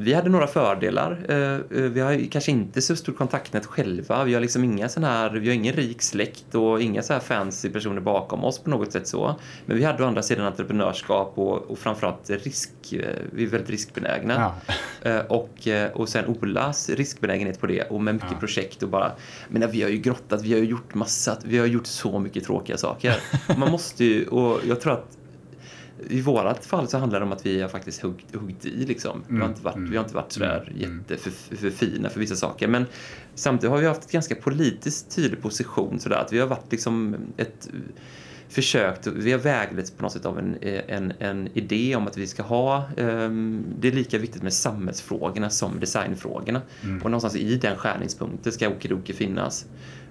vi 0.00 0.14
hade 0.14 0.30
några 0.30 0.46
fördelar. 0.46 1.18
Eh, 1.28 1.36
eh, 1.54 1.90
Vi 1.90 2.00
har 2.00 2.30
kanske 2.30 2.50
inte 2.50 2.82
så 2.82 2.96
stort 2.96 3.16
kontaktnät 3.16 3.66
själva. 3.66 4.24
Vi 4.24 4.34
har 4.34 4.40
liksom 4.40 4.64
inga 4.64 4.88
sån 4.88 5.04
här, 5.04 5.30
vi 5.30 5.48
har 5.48 5.54
ingen 5.54 5.74
rik 5.74 6.02
släkt 6.02 6.54
och 6.54 6.80
inga 6.82 7.02
så 7.02 7.12
här 7.12 7.20
fancy 7.20 7.70
personer 7.70 8.00
bakom 8.00 8.44
oss 8.44 8.58
på 8.58 8.70
något 8.70 8.92
sätt 8.92 9.08
så. 9.08 9.36
Men 9.66 9.76
vi 9.76 9.84
hade 9.84 10.02
å 10.04 10.06
andra 10.06 10.22
sidan 10.22 10.46
entreprenörskap 10.46 11.32
och, 11.38 11.70
och 11.70 11.78
framförallt 11.78 12.30
risk. 12.30 12.70
eh, 12.92 12.98
Vi 13.32 13.44
är 13.44 13.48
väldigt 13.48 13.70
riskbenägna. 13.70 14.52
ja, 15.02 15.22
Och, 15.28 15.68
och 15.94 16.08
sen 16.08 16.24
Olas 16.26 16.90
riskbenägenhet 16.90 17.60
på 17.60 17.66
det 17.66 17.82
och 17.82 18.00
med 18.00 18.14
mycket 18.14 18.38
projekt 18.40 18.82
och 18.82 18.88
bara, 18.88 19.12
men 19.48 19.70
vi 19.70 19.82
har 19.82 19.90
ju 19.90 19.96
grottat, 19.98 20.42
vi 20.42 20.52
har 20.52 20.58
ju 20.60 20.66
gjort 20.66 20.94
massa, 20.94 21.36
vi 21.44 21.58
har 21.58 21.66
gjort 21.66 21.86
så 21.86 22.18
mycket 22.18 22.44
tråkiga 22.44 22.76
saker. 22.76 23.16
Man 23.56 23.70
måste 23.70 24.04
ju, 24.04 24.26
och 24.26 24.60
jag 24.68 24.80
tror 24.80 24.92
att 24.92 25.16
i 26.08 26.20
vårat 26.20 26.66
fall 26.66 26.88
så 26.88 26.98
handlar 26.98 27.20
det 27.20 27.26
om 27.26 27.32
att 27.32 27.46
vi 27.46 27.60
har 27.60 27.68
faktiskt 27.68 28.02
huggt, 28.02 28.34
huggt 28.34 28.66
i 28.66 28.84
liksom. 28.84 29.22
Vi 29.28 29.38
har 29.38 29.48
inte 29.48 29.62
varit, 29.62 29.76
vi 29.76 29.96
har 29.96 30.04
inte 30.04 30.14
varit 30.14 30.32
sådär 30.32 30.72
jätte 30.76 31.16
för, 31.16 31.56
för 31.56 32.10
för 32.10 32.20
vissa 32.20 32.36
saker. 32.36 32.68
Men 32.68 32.86
samtidigt 33.34 33.70
har 33.70 33.78
vi 33.78 33.86
haft 33.86 34.04
ett 34.04 34.12
ganska 34.12 34.34
politiskt 34.34 35.16
tydlig 35.16 35.42
position 35.42 36.00
sådär 36.00 36.16
att 36.16 36.32
vi 36.32 36.38
har 36.38 36.46
varit 36.46 36.72
liksom 36.72 37.16
ett 37.36 37.68
försökt, 38.50 39.06
vi 39.06 39.32
har 39.32 39.38
vägletts 39.38 39.90
på 39.90 40.02
något 40.02 40.12
sätt 40.12 40.26
av 40.26 40.38
en, 40.38 40.56
en, 40.88 41.12
en 41.18 41.48
idé 41.54 41.96
om 41.96 42.06
att 42.06 42.16
vi 42.16 42.26
ska 42.26 42.42
ha, 42.42 42.84
ehm, 42.96 43.64
det 43.80 43.88
är 43.88 43.92
lika 43.92 44.18
viktigt 44.18 44.42
med 44.42 44.52
samhällsfrågorna 44.52 45.50
som 45.50 45.80
designfrågorna. 45.80 46.62
Och 47.02 47.10
någonstans 47.10 47.36
i 47.36 47.56
den 47.56 47.76
skärningspunkten 47.76 48.52
ska 48.52 48.68
Okidoki 48.68 49.12
finnas. 49.12 49.66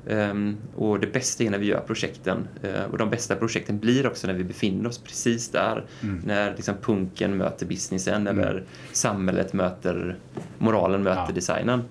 Ehm, 0.09 0.57
och 0.75 0.99
det 0.99 1.07
bästa 1.13 1.43
är 1.43 1.49
när 1.49 1.57
vi 1.57 1.65
gör 1.65 1.79
projekten. 1.79 2.47
Eh, 2.63 2.83
och 2.91 2.97
de 2.97 3.09
bästa 3.09 3.35
projekten 3.35 3.79
blir 3.79 4.07
också 4.07 4.27
när 4.27 4.33
vi 4.33 4.43
befinner 4.43 4.89
oss 4.89 4.97
precis 4.97 5.51
där. 5.51 5.85
När 6.25 6.55
liksom 6.55 6.75
punken 6.81 7.37
möter 7.37 7.65
businessen 7.65 8.27
eller 8.27 8.63
samhället 8.91 9.53
möter, 9.53 10.15
moralen 10.57 11.03
möter 11.03 11.25
Ja. 11.27 11.33
designen. 11.35 11.81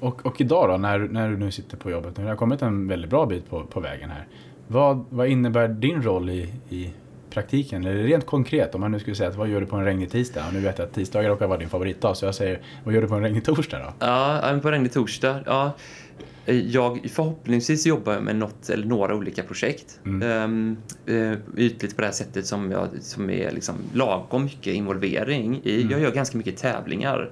och, 0.00 0.26
och 0.26 0.40
idag 0.40 0.68
då, 0.70 0.76
när, 0.76 0.98
när 0.98 1.30
du 1.30 1.36
nu 1.36 1.50
sitter 1.50 1.76
på 1.76 1.90
jobbet, 1.90 2.16
det 2.16 2.22
har 2.22 2.36
kommit 2.36 2.62
en 2.62 2.88
väldigt 2.88 3.10
bra 3.10 3.26
bit 3.26 3.50
på, 3.50 3.64
på 3.64 3.80
vägen 3.80 4.10
här. 4.10 4.26
Vad, 4.68 5.04
vad 5.10 5.26
innebär 5.28 5.68
din 5.68 6.02
roll 6.02 6.30
i, 6.30 6.52
i 6.70 6.90
praktiken? 7.30 7.84
Eller 7.84 8.02
rent 8.02 8.26
konkret, 8.26 8.74
om 8.74 8.80
man 8.80 8.92
nu 8.92 8.98
skulle 9.00 9.16
säga 9.16 9.28
att 9.30 9.36
vad 9.36 9.48
gör 9.48 9.60
du 9.60 9.66
på 9.66 9.76
en 9.76 9.84
regnig 9.84 10.10
tisdag? 10.10 10.44
Och 10.48 10.54
nu 10.54 10.60
vet 10.60 10.78
jag 10.78 10.86
att 10.86 10.94
tisdagar 10.94 11.28
råkar 11.30 11.46
vara 11.46 11.58
din 11.58 11.68
favoritdag, 11.68 12.14
så 12.16 12.24
jag 12.26 12.34
säger, 12.34 12.60
vad 12.84 12.94
gör 12.94 13.02
du 13.02 13.08
på 13.08 13.14
en 13.14 13.22
regnig 13.22 13.44
torsdag 13.44 13.78
då? 13.78 14.06
Ja, 14.06 14.58
på 14.62 14.70
regnig 14.70 14.92
torsdag. 14.92 15.40
Ja. 15.46 15.72
Eh, 16.46 16.56
Jag 16.56 17.10
förhoppningsvis 17.12 17.86
jobbar 17.86 18.20
med 18.20 18.36
något 18.36 18.70
eller 18.70 18.86
några 18.86 19.14
olika 19.14 19.42
projekt. 19.42 20.00
Um, 20.04 20.76
uh, 21.08 21.34
ytligt 21.56 21.96
på 21.96 22.00
det 22.00 22.06
här 22.06 22.14
sättet 22.14 22.46
som, 22.46 22.70
jag, 22.70 22.88
som 23.00 23.30
är 23.30 23.50
liksom 23.50 23.74
lagom 23.92 24.44
mycket 24.44 24.74
involvering 24.74 25.60
i. 25.64 25.86
Jag 25.90 26.00
gör 26.00 26.10
ganska 26.10 26.38
mycket 26.38 26.56
tävlingar. 26.56 27.30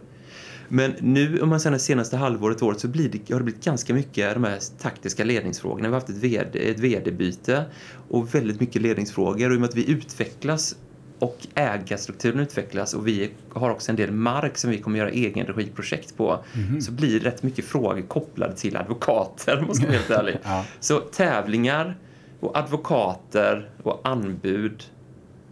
Men 0.69 0.95
nu, 1.01 1.41
om 1.41 1.49
man 1.49 1.61
säger 1.61 1.73
det 1.73 1.79
senaste 1.79 2.17
halvåret, 2.17 2.63
året, 2.63 2.81
så 2.81 2.89
blir 2.89 3.09
det, 3.09 3.33
har 3.33 3.41
det 3.41 3.45
blivit 3.45 3.65
ganska 3.65 3.95
mycket 3.95 4.35
de 4.35 4.45
här 4.45 4.59
taktiska 4.79 5.25
ledningsfrågorna. 5.25 5.89
Vi 5.89 5.95
har 5.95 6.01
haft 6.01 6.09
ett, 6.09 6.17
VD, 6.17 6.71
ett 6.71 6.79
vd-byte 6.79 7.65
och 8.09 8.35
väldigt 8.35 8.61
mycket 8.61 8.83
ledningsfrågor. 8.83 9.49
Och 9.49 9.55
i 9.55 9.57
och 9.57 9.61
med 9.61 9.69
att 9.69 9.77
vi 9.77 9.91
utvecklas 9.91 10.77
och 11.25 11.47
ägarstrukturen 11.55 12.41
utvecklas 12.41 12.95
och 12.95 13.07
vi 13.09 13.31
har 13.53 13.71
också 13.71 13.93
en 13.93 13.97
del 13.97 14.11
mark 14.11 14.59
som 14.59 14.71
vi 14.71 14.79
kommer 14.79 14.99
göra 14.99 15.11
egenregiprojekt 15.11 16.17
på 16.17 16.39
så 16.81 16.93
blir 16.93 17.21
det 17.21 17.27
rätt 17.27 17.43
mycket 17.43 17.65
frågor 17.65 18.03
kopplade 18.03 18.57
till 18.57 18.77
advokater, 18.77 19.59
om 19.61 19.67
man 19.67 19.75
ska 19.75 19.87
vara 19.87 19.97
helt 19.97 20.11
ärlig. 20.11 20.39
Ja. 20.43 20.65
Så 20.81 20.99
tävlingar 20.99 21.97
och 22.41 22.59
advokater 22.59 23.71
och 23.83 24.01
anbud 24.05 24.85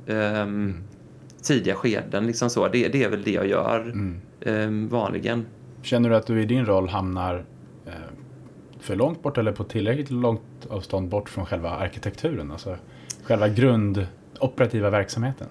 ehm, 0.06 0.76
tidiga 1.42 1.74
skeden, 1.74 2.26
liksom 2.26 2.50
så. 2.50 2.68
Det, 2.68 2.88
det 2.88 3.04
är 3.04 3.08
väl 3.08 3.22
det 3.22 3.30
jag 3.30 3.46
gör 3.46 3.94
ehm, 4.40 4.88
vanligen. 4.88 5.46
Känner 5.82 6.10
du 6.10 6.16
att 6.16 6.26
du 6.26 6.42
i 6.42 6.44
din 6.44 6.66
roll 6.66 6.88
hamnar 6.88 7.44
eh, 7.86 7.92
för 8.80 8.96
långt 8.96 9.22
bort 9.22 9.38
eller 9.38 9.52
på 9.52 9.64
tillräckligt 9.64 10.10
långt 10.10 10.66
avstånd 10.68 11.08
bort 11.08 11.28
från 11.28 11.46
själva 11.46 11.70
arkitekturen? 11.70 12.50
Alltså 12.50 12.76
själva 13.22 13.48
grund 13.48 14.06
operativa 14.40 14.90
verksamheten? 14.90 15.46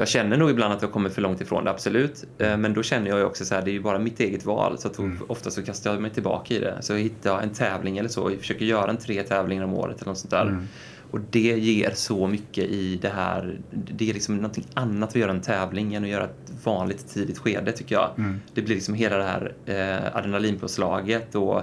Jag 0.00 0.08
känner 0.08 0.36
nog 0.36 0.50
ibland 0.50 0.74
att 0.74 0.82
jag 0.82 0.92
kommer 0.92 1.10
för 1.10 1.22
långt 1.22 1.40
ifrån 1.40 1.64
det, 1.64 1.70
absolut. 1.70 2.24
Eh, 2.38 2.56
Men 2.56 2.74
då 2.74 2.82
känner 2.82 3.08
jag 3.08 3.18
ju 3.18 3.24
också 3.24 3.44
så 3.44 3.54
här, 3.54 3.62
det 3.62 3.70
är 3.70 3.72
ju 3.72 3.80
bara 3.80 3.98
mitt 3.98 4.20
eget 4.20 4.44
val. 4.44 4.78
Så 4.78 4.88
då, 4.96 5.10
ofta 5.28 5.50
så 5.50 5.62
kastar 5.62 5.92
jag 5.92 6.02
mig 6.02 6.10
tillbaka 6.10 6.54
i 6.54 6.58
det. 6.58 6.76
Så 6.80 6.94
hittar 6.94 7.30
jag 7.30 7.42
en 7.42 7.50
tävling 7.50 7.98
eller 7.98 8.08
så, 8.08 8.30
jag 8.30 8.38
försöker 8.38 8.64
göra 8.64 8.90
en 8.90 8.96
tre 8.96 9.22
tävlingar 9.22 9.64
om 9.64 9.74
året 9.74 9.96
eller 9.96 10.08
något 10.08 10.18
sånt 10.18 10.30
där. 10.30 10.66
Och 11.10 11.20
det 11.30 11.38
ger 11.38 11.90
så 11.94 12.26
mycket 12.26 12.64
i 12.64 12.96
det 13.02 13.08
här. 13.08 13.58
Det 13.70 14.10
är 14.10 14.14
liksom 14.14 14.36
någonting 14.36 14.66
annat 14.74 15.08
att 15.08 15.16
göra 15.16 15.30
en 15.30 15.40
tävling 15.40 15.94
än 15.94 16.04
att 16.04 16.10
göra 16.10 16.24
ett 16.24 16.52
vanligt 16.64 17.08
tidigt 17.14 17.38
skede 17.38 17.72
tycker 17.72 17.94
jag. 17.94 18.10
Mm. 18.18 18.40
Det 18.54 18.62
blir 18.62 18.74
liksom 18.74 18.94
hela 18.94 19.16
det 19.16 19.24
här 19.24 19.52
eh, 19.66 20.16
adrenalinpåslaget 20.16 21.34
och 21.34 21.62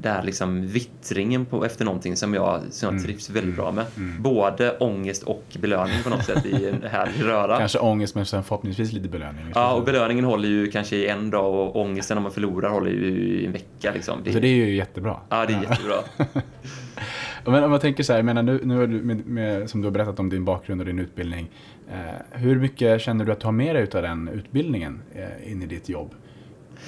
där 0.00 0.22
liksom 0.22 0.66
vittringen 0.66 1.44
på, 1.46 1.64
efter 1.64 1.84
någonting 1.84 2.16
som 2.16 2.34
jag, 2.34 2.60
som 2.70 2.86
jag 2.86 2.92
Mm. 2.92 3.04
trivs 3.04 3.30
väldigt 3.30 3.56
bra 3.56 3.72
med. 3.72 3.84
Både 4.20 4.76
ångest 4.78 5.22
och 5.22 5.44
belöning 5.60 6.02
på 6.04 6.10
något 6.10 6.24
sätt 6.24 6.46
i 6.46 6.68
en 6.68 6.82
härlig 6.90 7.24
röra. 7.24 7.58
Kanske 7.58 7.78
ångest 7.78 8.14
men 8.14 8.26
sen 8.26 8.42
förhoppningsvis 8.44 8.92
lite 8.92 9.08
belöning. 9.08 9.44
Ja, 9.54 9.72
och 9.74 9.84
belöningen 9.84 10.24
håller 10.24 10.48
ju 10.48 10.70
kanske 10.70 10.96
i 10.96 11.06
en 11.06 11.30
dag 11.30 11.54
och 11.54 11.76
ångesten 11.76 12.16
om 12.16 12.22
man 12.22 12.32
förlorar 12.32 12.70
håller 12.70 12.90
ju 12.90 13.06
i 13.40 13.46
en 13.46 13.52
vecka. 13.52 13.92
Liksom. 13.94 14.18
Så 14.24 14.38
det 14.38 14.48
är 14.48 14.54
ju 14.54 14.74
jättebra. 14.76 15.16
Ja, 15.28 15.46
det 15.46 15.52
är 15.52 15.62
jättebra. 15.62 15.96
Men 17.44 17.64
om 17.64 17.70
man 17.70 17.80
tänker 17.80 18.02
så 18.02 18.12
här, 18.12 18.18
jag 18.18 18.24
menar 18.26 18.42
nu, 18.42 18.60
nu 18.64 18.86
du, 18.86 19.02
med, 19.02 19.26
med, 19.26 19.70
som 19.70 19.80
du 19.80 19.86
har 19.86 19.92
berättat 19.92 20.18
om 20.20 20.28
din 20.28 20.44
bakgrund 20.44 20.80
och 20.80 20.86
din 20.86 20.98
utbildning. 20.98 21.50
Eh, 21.90 21.96
hur 22.40 22.58
mycket 22.60 23.00
känner 23.00 23.24
du 23.24 23.32
att 23.32 23.40
du 23.40 23.46
har 23.46 23.52
med 23.52 23.76
dig 23.76 23.82
av 23.94 24.02
den 24.02 24.28
utbildningen 24.28 25.02
eh, 25.14 25.52
in 25.52 25.62
i 25.62 25.66
ditt 25.66 25.88
jobb? 25.88 26.14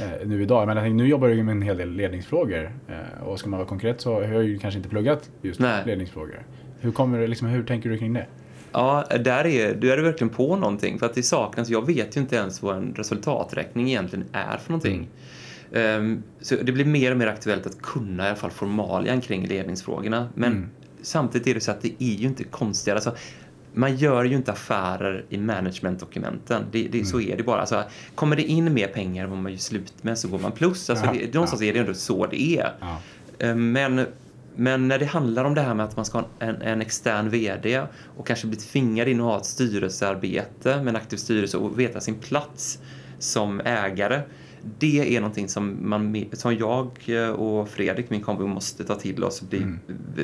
Eh, 0.00 0.26
nu 0.26 0.42
idag, 0.42 0.66
men 0.66 0.76
jag 0.76 0.92
nu 0.94 1.06
jobbar 1.08 1.28
du 1.28 1.42
med 1.42 1.52
en 1.52 1.62
hel 1.62 1.76
del 1.76 1.90
ledningsfrågor. 1.90 2.72
Eh, 2.88 3.22
och 3.26 3.38
ska 3.38 3.48
man 3.48 3.58
vara 3.58 3.68
konkret 3.68 4.00
så 4.00 4.14
har 4.14 4.22
jag 4.22 4.44
ju 4.44 4.58
kanske 4.58 4.78
inte 4.78 4.88
pluggat 4.88 5.30
just 5.42 5.60
Nej. 5.60 5.82
ledningsfrågor. 5.86 6.46
Hur, 6.80 6.92
kommer 6.92 7.28
liksom, 7.28 7.48
hur 7.48 7.64
tänker 7.64 7.90
du 7.90 7.98
kring 7.98 8.12
det? 8.12 8.26
Ja, 8.72 9.04
där 9.24 9.46
är, 9.46 9.74
du 9.74 9.92
är 9.92 9.98
verkligen 9.98 10.28
på 10.34 10.56
någonting. 10.56 10.98
För 10.98 11.06
att 11.06 11.14
det 11.14 11.22
saknas, 11.22 11.68
jag 11.68 11.86
vet 11.86 12.16
ju 12.16 12.20
inte 12.20 12.36
ens 12.36 12.62
vad 12.62 12.76
en 12.76 12.94
resultaträkning 12.96 13.88
egentligen 13.88 14.24
är 14.32 14.56
för 14.58 14.70
någonting. 14.72 15.08
Ehm, 15.72 16.22
så 16.40 16.54
det 16.62 16.72
blir 16.72 16.84
mer 16.84 17.10
och 17.10 17.16
mer 17.16 17.26
aktuellt 17.26 17.66
att 17.66 17.82
kunna 17.82 18.24
i 18.24 18.26
alla 18.26 18.36
fall 18.36 18.50
formalian 18.50 19.20
kring 19.20 19.46
ledningsfrågorna. 19.46 20.28
Men 20.34 20.52
Mm. 20.52 20.68
samtidigt 21.02 21.46
är 21.46 21.54
det 21.54 21.60
så 21.60 21.70
att 21.70 21.82
det 21.82 21.92
är 22.02 22.14
ju 22.14 22.26
inte 22.26 22.44
konstigare. 22.44 22.96
Alltså, 22.96 23.14
man 23.74 23.96
gör 23.96 24.24
ju 24.24 24.36
inte 24.36 24.52
affärer 24.52 25.24
i 25.28 25.38
managementdokumenten. 25.38 26.64
Det, 26.72 26.88
det, 26.88 27.04
Så 27.04 27.20
är 27.20 27.36
det 27.36 27.42
bara. 27.42 27.60
Alltså, 27.60 27.84
kommer 28.14 28.36
det 28.36 28.42
in 28.42 28.74
mer 28.74 28.86
pengar 28.88 29.24
än 29.24 29.30
vad 29.30 29.38
man 29.38 29.52
gör 29.52 29.58
slut 29.58 29.94
med 30.02 30.18
så 30.18 30.28
går 30.28 30.38
man 30.38 30.52
plus. 30.52 30.90
Alltså, 30.90 31.06
Ja, 31.06 31.12
det, 31.12 31.34
någonstans 31.34 31.62
är 31.62 31.72
det 31.72 31.78
ändå 31.78 31.94
så 31.94 32.26
det 32.26 32.40
är. 32.42 32.72
Ja. 32.80 33.00
Eh, 33.38 33.54
Men, 33.54 34.06
men 34.56 34.88
när 34.88 34.98
det 34.98 35.06
handlar 35.06 35.44
om 35.44 35.54
det 35.54 35.60
här 35.60 35.74
med 35.74 35.86
att 35.86 35.96
man 35.96 36.04
ska 36.04 36.18
ha 36.18 36.26
en, 36.38 36.62
en 36.62 36.80
extern 36.80 37.30
VD 37.30 37.82
och 38.16 38.26
kanske 38.26 38.46
bli 38.46 38.56
tvingad 38.56 39.08
in 39.08 39.20
och 39.20 39.26
ha 39.26 39.36
ett 39.36 39.46
styrelsearbete 39.46 40.76
med 40.76 40.88
en 40.88 40.96
aktiv 40.96 41.16
styrelse 41.16 41.56
och 41.56 41.80
veta 41.80 42.00
sin 42.00 42.14
plats 42.14 42.78
som 43.18 43.60
ägare. 43.60 44.20
Det 44.78 45.16
är 45.16 45.20
någonting 45.20 45.48
som, 45.48 45.88
man, 45.88 46.24
som 46.32 46.56
jag 46.56 46.90
eh, 47.06 47.28
och 47.28 47.68
Fredrik, 47.68 48.10
min 48.10 48.20
kompis, 48.20 48.46
måste 48.46 48.84
ta 48.84 48.94
till 48.94 49.24
oss 49.24 49.42
och 49.42 49.48
bli, 49.48 49.66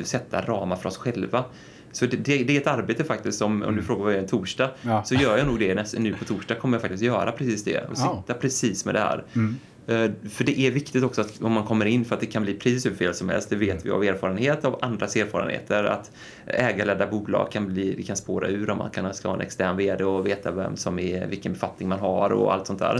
sätta 0.04 0.40
ramar 0.40 0.76
för 0.76 0.88
oss 0.88 0.96
själva. 0.96 1.44
Så 1.92 2.06
det, 2.06 2.16
det, 2.16 2.44
det 2.44 2.56
är 2.56 2.60
ett 2.60 2.66
arbete 2.66 3.04
faktiskt, 3.04 3.42
om, 3.42 3.62
om 3.62 3.76
du 3.76 3.82
frågar 3.82 4.02
vad 4.04 4.12
jag 4.12 4.18
är 4.18 4.22
en 4.22 4.28
torsdag, 4.28 4.70
Ja. 4.82 5.04
så 5.04 5.14
gör 5.14 5.38
jag 5.38 5.46
nog 5.46 5.58
det 5.58 5.74
näst, 5.74 5.98
nu 5.98 6.14
på 6.14 6.24
torsdag 6.24 6.54
kommer 6.54 6.74
jag 6.76 6.82
faktiskt 6.82 7.02
göra 7.02 7.32
precis 7.32 7.64
det 7.64 7.78
och 7.78 7.94
Ja. 7.96 8.22
sitta 8.26 8.38
precis 8.38 8.84
med 8.84 8.94
det 8.94 9.00
här. 9.00 9.24
Mm. 9.36 9.56
Eh, 9.86 10.10
För 10.30 10.44
det 10.44 10.60
är 10.60 10.70
viktigt 10.70 11.04
också 11.04 11.20
att 11.20 11.42
om 11.42 11.52
man 11.52 11.64
kommer 11.64 11.86
in 11.86 12.04
för 12.04 12.14
att 12.14 12.20
det 12.20 12.26
kan 12.26 12.42
bli 12.42 12.54
precis 12.54 12.86
hur 12.86 12.94
fel 12.94 13.14
som 13.14 13.28
helst. 13.28 13.50
Det 13.50 13.56
vet 13.56 13.86
vi 13.86 13.90
av 13.90 14.04
erfarenhet, 14.04 14.64
av 14.64 14.78
andras 14.82 15.16
erfarenheter. 15.16 15.84
Att 15.84 16.10
ägarledda 16.46 17.06
bolag 17.06 17.50
kan, 17.52 17.66
bli, 17.72 17.94
det 17.94 18.02
kan 18.02 18.16
spåra 18.16 18.48
ur 18.48 18.70
om 18.70 18.78
man 18.78 18.90
kan 18.90 19.14
ska 19.14 19.28
ha 19.28 19.34
en 19.34 19.40
extern 19.40 19.76
VD 19.76 20.04
och 20.04 20.26
veta 20.26 20.50
vem 20.50 20.76
som 20.76 20.98
är, 20.98 21.26
vilken 21.26 21.52
befattning 21.52 21.88
man 21.88 21.98
har 22.00 22.30
och 22.32 22.54
allt 22.54 22.66
sånt 22.66 22.78
där. 22.78 22.94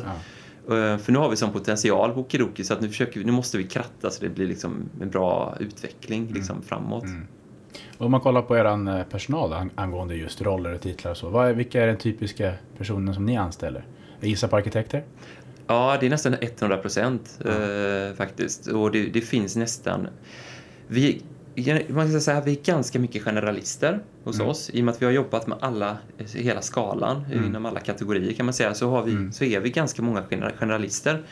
Eh, 0.71 0.99
För 0.99 1.13
nu 1.13 1.19
har 1.19 1.31
vi 1.31 1.37
sån 1.37 1.53
potential 1.53 2.11
på 2.13 2.21
Okidoki 2.21 2.65
så 2.65 2.73
att 2.75 2.81
nu, 2.81 2.89
försöker 2.89 3.21
vi, 3.21 3.27
nu 3.27 3.33
måste 3.33 3.59
vi 3.59 3.65
kratta 3.65 4.11
så 4.11 4.23
det 4.25 4.29
blir 4.29 4.47
liksom 4.47 4.89
en 5.01 5.11
bra 5.11 5.57
utveckling 5.61 6.33
liksom 6.35 6.63
framåt. 6.63 7.05
Och 7.05 7.09
om 7.99 8.11
man 8.11 8.21
kollar 8.21 8.43
på 8.43 8.57
er 8.57 9.05
personal 9.05 9.53
ang- 9.53 9.71
angående 9.75 10.15
just 10.15 10.43
roller 10.43 10.75
och 10.75 10.81
titlar 10.81 11.11
och 11.11 11.17
så. 11.17 11.29
Vad 11.29 11.49
är, 11.49 11.53
vilka 11.55 11.83
är 11.83 11.87
den 11.87 11.97
typiska 11.99 12.53
personen 12.79 13.15
som 13.15 13.27
ni 13.27 13.37
anställer? 13.37 13.85
Jag 14.21 14.29
gissar 14.29 14.49
på 14.49 14.57
arkitekter? 14.57 15.05
Ja, 15.67 15.97
det 16.01 16.07
är 16.07 16.11
nästan 16.11 16.35
100 16.41 16.77
procent 16.77 17.39
eh, 17.45 18.17
faktiskt. 18.17 18.67
Och 18.67 18.91
det, 18.91 19.07
det 19.07 19.21
finns 19.21 19.57
nästan... 19.57 20.09
Vi, 20.87 21.23
man 21.89 22.11
kan 22.11 22.21
säga 22.21 22.39
att 22.39 22.47
vi 22.47 22.51
är 22.53 22.63
ganska 22.65 22.99
mycket 22.99 23.23
generalister 23.23 24.01
hos 24.25 24.41
oss. 24.47 24.71
I 24.73 24.81
och 24.81 24.85
med 24.85 24.93
att 24.95 25.03
vi 25.03 25.07
har 25.07 25.13
jobbat 25.13 25.47
med 25.47 25.59
alla, 25.61 25.97
hela 26.35 26.63
skalan 26.63 27.25
inom 27.47 27.67
alla 27.67 27.81
kategorier 27.81 28.33
kan 28.33 28.47
man 28.47 28.53
säga, 28.53 28.75
så, 28.75 28.91
har 28.91 29.03
vi, 29.03 29.33
så 29.33 29.45
är 29.45 29.61
vi 29.61 29.71
ganska 29.71 30.03
många 30.03 30.23
gener- 30.23 30.53
generalister. 30.59 31.23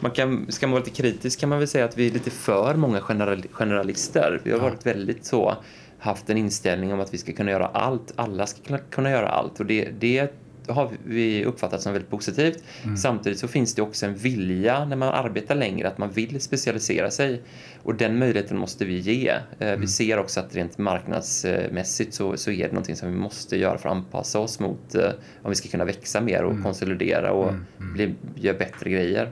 Man 0.00 0.10
kan, 0.10 0.46
ska 0.52 0.66
man 0.66 0.72
vara 0.72 0.84
lite 0.84 1.02
kritisk 1.02 1.40
kan 1.40 1.48
man 1.48 1.58
väl 1.58 1.68
säga 1.68 1.84
att 1.84 1.98
vi 1.98 2.06
är 2.06 2.10
lite 2.10 2.30
för 2.30 2.74
många 2.74 3.00
general, 3.08 3.42
generalister. 3.52 4.40
Vi 4.44 4.52
har 4.52 4.58
varit 4.58 4.86
väldigt 4.86 5.24
så, 5.24 5.56
haft 6.02 6.30
en 6.30 6.36
inställning 6.36 6.92
om 6.92 7.00
att 7.00 7.14
vi 7.14 7.18
ska 7.18 7.32
kunna 7.32 7.50
göra 7.50 7.66
allt. 7.66 8.12
Alla 8.16 8.46
ska 8.46 8.78
kunna, 8.90 9.10
göra 9.10 9.28
allt. 9.28 9.60
Och 9.60 9.66
det, 9.66 9.88
det 10.00 10.32
har 10.68 10.90
vi 11.04 11.44
uppfattat 11.44 11.82
som 11.82 11.92
väldigt 11.92 12.10
positivt. 12.10 12.64
Samtidigt 12.96 13.38
så 13.38 13.48
finns 13.48 13.74
det 13.74 13.82
också 13.82 14.06
en 14.06 14.14
vilja 14.14 14.84
när 14.84 14.96
man 14.96 15.08
arbetar 15.08 15.54
längre 15.54 15.88
att 15.88 15.98
man 15.98 16.10
vill 16.10 16.40
specialisera 16.40 17.10
sig. 17.10 17.42
Och 17.82 17.94
den 17.94 18.18
möjligheten 18.18 18.58
måste 18.58 18.84
vi 18.84 18.98
ge. 18.98 19.28
Eh, 19.58 19.76
Vi 19.78 19.86
ser 19.86 20.18
också 20.18 20.40
att 20.40 20.54
rent 20.54 20.78
marknadsmässigt 20.78 22.14
så, 22.14 22.36
så 22.36 22.50
är 22.50 22.64
det 22.64 22.72
någonting 22.72 22.96
som 22.96 23.08
vi 23.12 23.18
måste 23.18 23.56
göra 23.56 23.78
för 23.78 23.88
att 23.88 23.94
anpassa 23.94 24.38
oss 24.38 24.60
mot 24.60 24.94
eh, 24.94 25.10
om 25.42 25.50
vi 25.50 25.54
ska 25.54 25.68
kunna 25.68 25.84
växa 25.84 26.20
mer 26.20 26.42
och 26.44 26.62
konsolidera 26.62 27.32
och 27.32 27.52
bli, 27.78 28.14
göra 28.36 28.58
bättre 28.58 28.90
grejer. 28.90 29.30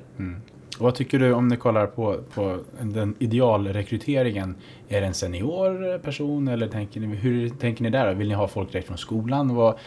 Och 0.80 0.84
vad 0.84 0.94
tycker 0.94 1.18
du 1.18 1.32
om 1.32 1.48
ni 1.48 1.56
kollar 1.56 1.86
på, 1.86 2.20
på 2.34 2.58
den 2.80 3.14
idealrekryteringen? 3.18 4.54
Är 4.88 5.00
det 5.00 5.06
en 5.06 5.14
senior 5.14 5.98
person 5.98 6.48
eller 6.48 6.68
tänker 6.68 7.00
ni, 7.00 7.06
hur 7.06 7.48
tänker 7.48 7.82
ni 7.82 7.90
där? 7.90 8.14
Vill 8.14 8.28
ni 8.28 8.34
ha 8.34 8.48
folk 8.48 8.72
direkt 8.72 8.86
från 8.86 8.98
skolan? 8.98 9.54
Vad, 9.54 9.78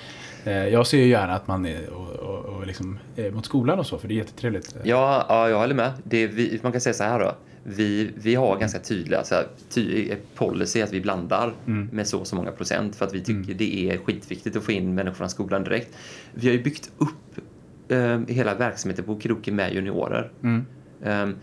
eh, 0.44 0.68
jag 0.68 0.88
ser 0.88 0.98
ju 0.98 1.08
gärna 1.08 1.34
att 1.34 1.48
man 1.48 1.66
är 1.66 1.90
och, 1.90 2.10
och, 2.10 2.46
och 2.46 2.68
liksom, 2.68 3.00
är 3.16 3.32
mot 3.32 3.46
skolan 3.46 3.80
och 3.80 3.86
så, 3.86 3.98
för 3.98 4.08
det 4.08 4.14
är 4.14 4.16
jättetrevligt. 4.16 4.76
Ja, 4.84 5.26
ja 5.30 5.50
jag 5.50 5.60
håller 5.60 5.76
med. 5.76 5.92
Det 6.04 6.18
är 6.18 6.28
vi, 6.28 6.60
man 6.64 6.72
kan 6.72 6.82
säga 6.82 6.94
så 6.94 7.04
här 7.04 7.20
då. 7.20 7.36
Vi, 7.64 8.12
vi 8.16 8.36
har 8.36 8.58
ganska 8.58 8.80
tydliga 8.80 9.24
så 9.24 9.36
här, 9.36 9.46
ty, 9.70 10.12
policy 10.36 10.82
att 10.82 10.94
vi 10.94 11.02
blandar 11.02 11.54
med 11.66 12.08
så 12.08 12.20
och 12.20 12.28
så 12.28 12.36
många 12.36 12.52
procent 12.52 12.96
för 12.96 13.06
att 13.06 13.14
vi 13.14 13.22
tycker 13.22 13.54
det 13.54 13.90
är 13.90 13.98
skitviktigt 13.98 14.56
att 14.56 14.64
få 14.64 14.72
in 14.72 14.96
människor 14.96 15.16
från 15.16 15.30
skolan 15.30 15.64
direkt. 15.64 15.98
Vi 16.34 16.48
har 16.48 16.54
ju 16.54 16.64
byggt 16.64 16.92
upp 16.98 17.40
eh, 17.88 18.20
hela 18.28 18.56
verksamheten 18.56 19.06
på 19.06 19.12
Okidoki 19.12 19.52
med 19.52 19.74
juniorer. 19.74 20.32
Mm. 20.44 20.66
Ehm, 21.04 21.36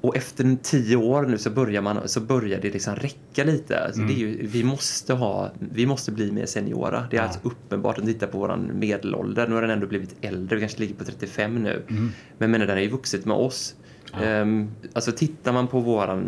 och 0.00 0.16
efter 0.16 0.56
tio 0.62 0.96
år 0.96 1.22
nu 1.22 1.38
så 1.38 1.50
börjar, 1.50 1.82
man, 1.82 2.08
så 2.08 2.20
börjar 2.20 2.60
det 2.60 2.70
liksom 2.70 2.96
räcka 2.96 3.44
lite. 3.44 3.84
Alltså 3.84 4.02
är 4.02 4.06
ju, 4.06 4.46
vi, 4.46 4.64
måste 4.64 5.14
ha, 5.14 5.52
vi 5.58 5.86
måste 5.86 6.12
bli 6.12 6.32
mer 6.32 6.46
seniora. 6.46 7.06
Det 7.10 7.16
är 7.16 7.22
alltså 7.22 7.40
uppenbart 7.42 7.98
att 7.98 8.04
titta 8.04 8.26
på 8.26 8.38
vår 8.38 8.56
medelålder. 8.56 9.48
Nu 9.48 9.54
har 9.54 9.62
den 9.62 9.70
ändå 9.70 9.86
blivit 9.86 10.16
äldre, 10.20 10.56
vi 10.56 10.60
kanske 10.60 10.80
ligger 10.80 10.94
på 10.94 11.04
35 11.04 11.54
nu. 11.54 11.82
Men 11.88 12.12
jag 12.38 12.50
menar, 12.50 12.66
den 12.66 12.76
har 12.76 12.82
ju 12.82 12.88
vuxit 12.90 13.24
med 13.24 13.36
oss. 13.36 13.74
Ehm, 14.22 14.70
alltså 14.92 15.12
tittar 15.12 15.52
man 15.52 15.66
på 15.68 15.80
vår 15.80 16.22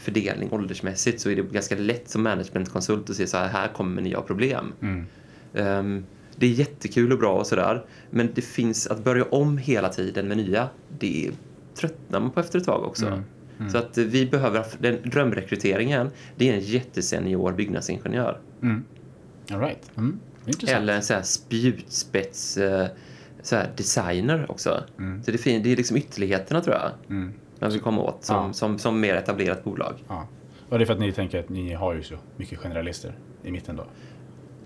fördelning 0.00 0.52
åldersmässigt 0.52 1.20
så 1.20 1.30
är 1.30 1.36
det 1.36 1.42
ganska 1.42 1.76
lätt 1.76 2.08
som 2.08 2.22
managementkonsult 2.22 3.10
att 3.10 3.16
se 3.16 3.26
så 3.26 3.36
här, 3.36 3.48
här 3.48 3.68
kommer 3.68 4.02
ni 4.02 4.14
ha 4.14 4.22
problem. 4.22 4.72
Ehm, 5.54 6.04
det 6.36 6.46
är 6.46 6.50
jättekul 6.50 7.12
och 7.12 7.18
bra 7.18 7.32
och 7.32 7.46
sådär. 7.46 7.84
Men 8.10 8.28
det 8.34 8.42
finns 8.42 8.86
att 8.86 9.04
börja 9.04 9.24
om 9.24 9.58
hela 9.58 9.88
tiden 9.88 10.28
med 10.28 10.36
nya. 10.36 10.68
Det 10.98 11.30
tröttnar 11.78 12.20
man 12.20 12.30
på 12.30 12.40
efter 12.40 12.58
ett 12.58 12.64
tag 12.64 12.84
också. 12.84 13.22
Så 13.72 13.78
att 13.78 13.98
vi 13.98 14.26
behöver, 14.26 14.64
den 14.78 14.98
drömrekryteringen, 15.04 16.10
det 16.36 16.48
är 16.50 16.54
en 16.54 16.60
jättesenior 16.60 17.52
byggnadsingenjör. 17.52 18.38
Mm. 18.62 18.84
All 19.52 19.60
right. 19.60 19.90
Mm. 19.96 20.20
Eller 20.68 20.92
en 20.96 21.02
sån 21.02 21.16
här 21.16 21.22
spjutspets 21.22 22.56
eh, 22.56 22.86
så 23.42 23.56
här 23.56 23.70
designer 23.76 24.50
också. 24.50 24.82
Så 25.24 25.30
det, 25.30 25.38
fin- 25.38 25.62
det 25.62 25.72
är 25.72 25.76
liksom 25.76 25.96
ytterligheterna 25.96 26.60
tror 26.60 26.76
jag. 26.76 26.90
Mm. 27.10 27.32
Man 27.58 27.70
vill 27.70 27.80
komma 27.80 28.02
åt 28.02 28.24
som, 28.24 28.36
Ja. 28.46 28.52
som, 28.52 28.78
som 28.78 29.00
mer 29.00 29.14
etablerat 29.14 29.64
bolag. 29.64 29.94
Ja. 30.08 30.28
Och 30.68 30.78
det 30.78 30.84
är 30.84 30.86
för 30.86 30.94
att 30.94 31.00
ni 31.00 31.12
tänker 31.12 31.40
att 31.40 31.48
ni 31.48 31.72
har 31.74 31.94
ju 31.94 32.02
så 32.02 32.14
mycket 32.36 32.58
generalister 32.58 33.12
i 33.42 33.50
mitten 33.52 33.76
då? 33.76 33.84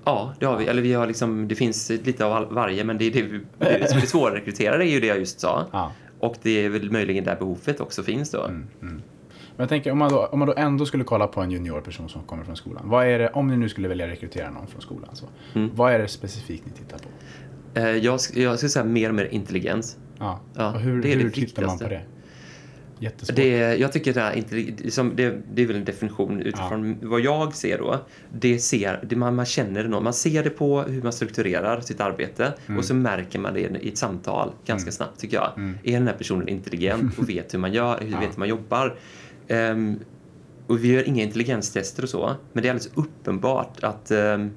Ja, 0.04 0.34
det 0.38 0.46
har 0.46 0.56
vi. 0.58 0.66
Eller 0.66 0.82
vi 0.82 0.92
har 0.92 1.06
liksom, 1.06 1.48
det 1.48 1.54
finns 1.54 1.90
lite 1.90 2.24
av 2.24 2.52
varje, 2.52 2.84
men 2.84 2.98
det, 2.98 3.04
är 3.04 3.10
det, 3.12 3.22
det 3.58 3.88
som 3.88 3.96
är 3.96 4.00
det 4.00 4.06
svårrekryterade 4.06 4.84
är 4.84 4.88
ju 4.90 5.00
det 5.00 5.06
jag 5.06 5.18
just 5.18 5.40
sa. 5.40 5.66
Ja. 5.72 5.92
Och 6.22 6.36
det 6.42 6.64
är 6.64 6.68
väl 6.68 6.90
möjligen 6.90 7.24
där 7.24 7.36
behovet 7.36 7.80
också 7.80 8.02
finns 8.02 8.30
då. 8.30 8.50
Men 8.80 9.02
jag 9.56 9.68
tänker 9.68 9.90
om 9.92 9.98
man, 9.98 10.10
då, 10.10 10.26
om 10.26 10.38
man 10.38 10.48
då 10.48 10.54
ändå 10.56 10.86
skulle 10.86 11.04
kolla 11.04 11.26
på 11.26 11.40
en 11.40 11.50
juniorperson 11.50 12.08
som 12.08 12.22
kommer 12.22 12.44
från 12.44 12.56
skolan. 12.56 12.82
Vad 12.88 13.06
är 13.06 13.18
det, 13.18 13.28
om 13.30 13.48
ni 13.48 13.56
nu 13.56 13.68
skulle 13.68 13.88
välja 13.88 14.06
rekrytera 14.08 14.50
någon 14.50 14.66
från 14.66 14.80
skolan, 14.82 15.16
så, 15.16 15.26
Mm. 15.54 15.70
vad 15.74 15.92
är 15.92 15.98
det 15.98 16.08
specifikt 16.08 16.66
ni 16.66 16.72
tittar 16.72 16.98
på? 16.98 17.08
Eh, 17.80 17.86
Jag, 17.90 18.18
jag 18.34 18.56
skulle 18.58 18.70
säga 18.70 18.84
mer 18.84 19.08
och 19.08 19.14
mer 19.14 19.24
intelligens. 19.24 19.96
Ja. 20.18 20.40
Ja, 20.54 20.74
och 20.74 20.80
hur 20.80 21.02
det 21.02 21.12
är 21.12 21.16
det 21.16 21.22
hur 21.22 21.30
tittar 21.30 21.66
man 21.66 21.78
på 21.78 21.88
det? 21.88 22.02
Jättesvårt. 23.02 23.36
Det, 23.36 23.76
jag 23.76 23.92
tycker 23.92 24.14
det, 24.14 24.20
är 24.20 24.32
intelli- 24.32 24.90
som 24.90 25.16
det, 25.16 25.42
det 25.54 25.62
är 25.62 25.66
väl 25.66 25.76
en 25.76 25.84
definition 25.84 26.40
utifrån 26.40 26.98
vad 27.02 27.20
jag 27.20 27.54
ser 27.54 27.78
då. 27.78 27.98
Det 28.32 28.58
ser, 28.58 29.00
det 29.02 29.16
man, 29.16 29.34
man 29.34 29.46
känner 29.46 29.82
det 29.82 29.88
nog. 29.88 30.02
Man 30.02 30.12
ser 30.12 30.44
det 30.44 30.50
på 30.50 30.82
hur 30.82 31.02
man 31.02 31.12
strukturerar 31.12 31.80
sitt 31.80 32.00
arbete 32.00 32.52
och 32.78 32.84
så 32.84 32.94
märker 32.94 33.38
man 33.38 33.54
det 33.54 33.60
i 33.60 33.88
ett 33.88 33.98
samtal 33.98 34.52
ganska 34.66 34.92
snabbt 34.92 35.20
tycker 35.20 35.36
jag. 35.36 35.74
Är 35.82 35.92
den 35.92 36.06
här 36.06 36.14
personen 36.14 36.48
intelligent 36.48 37.18
och 37.18 37.28
vet 37.28 37.54
hur 37.54 37.58
man 37.58 37.72
gör, 37.72 38.00
hur 38.00 38.08
vet 38.20 38.34
hur 38.34 38.38
man 38.38 38.48
jobbar? 38.48 38.96
Ehm, 39.48 39.98
och 40.66 40.84
vi 40.84 40.92
gör 40.92 41.08
inga 41.08 41.22
intelligenstester 41.22 42.02
och 42.02 42.08
så, 42.08 42.36
men 42.52 42.62
det 42.62 42.68
är 42.68 42.70
alldeles 42.70 42.92
uppenbart 42.94 43.84
att 43.84 44.10
um, 44.10 44.50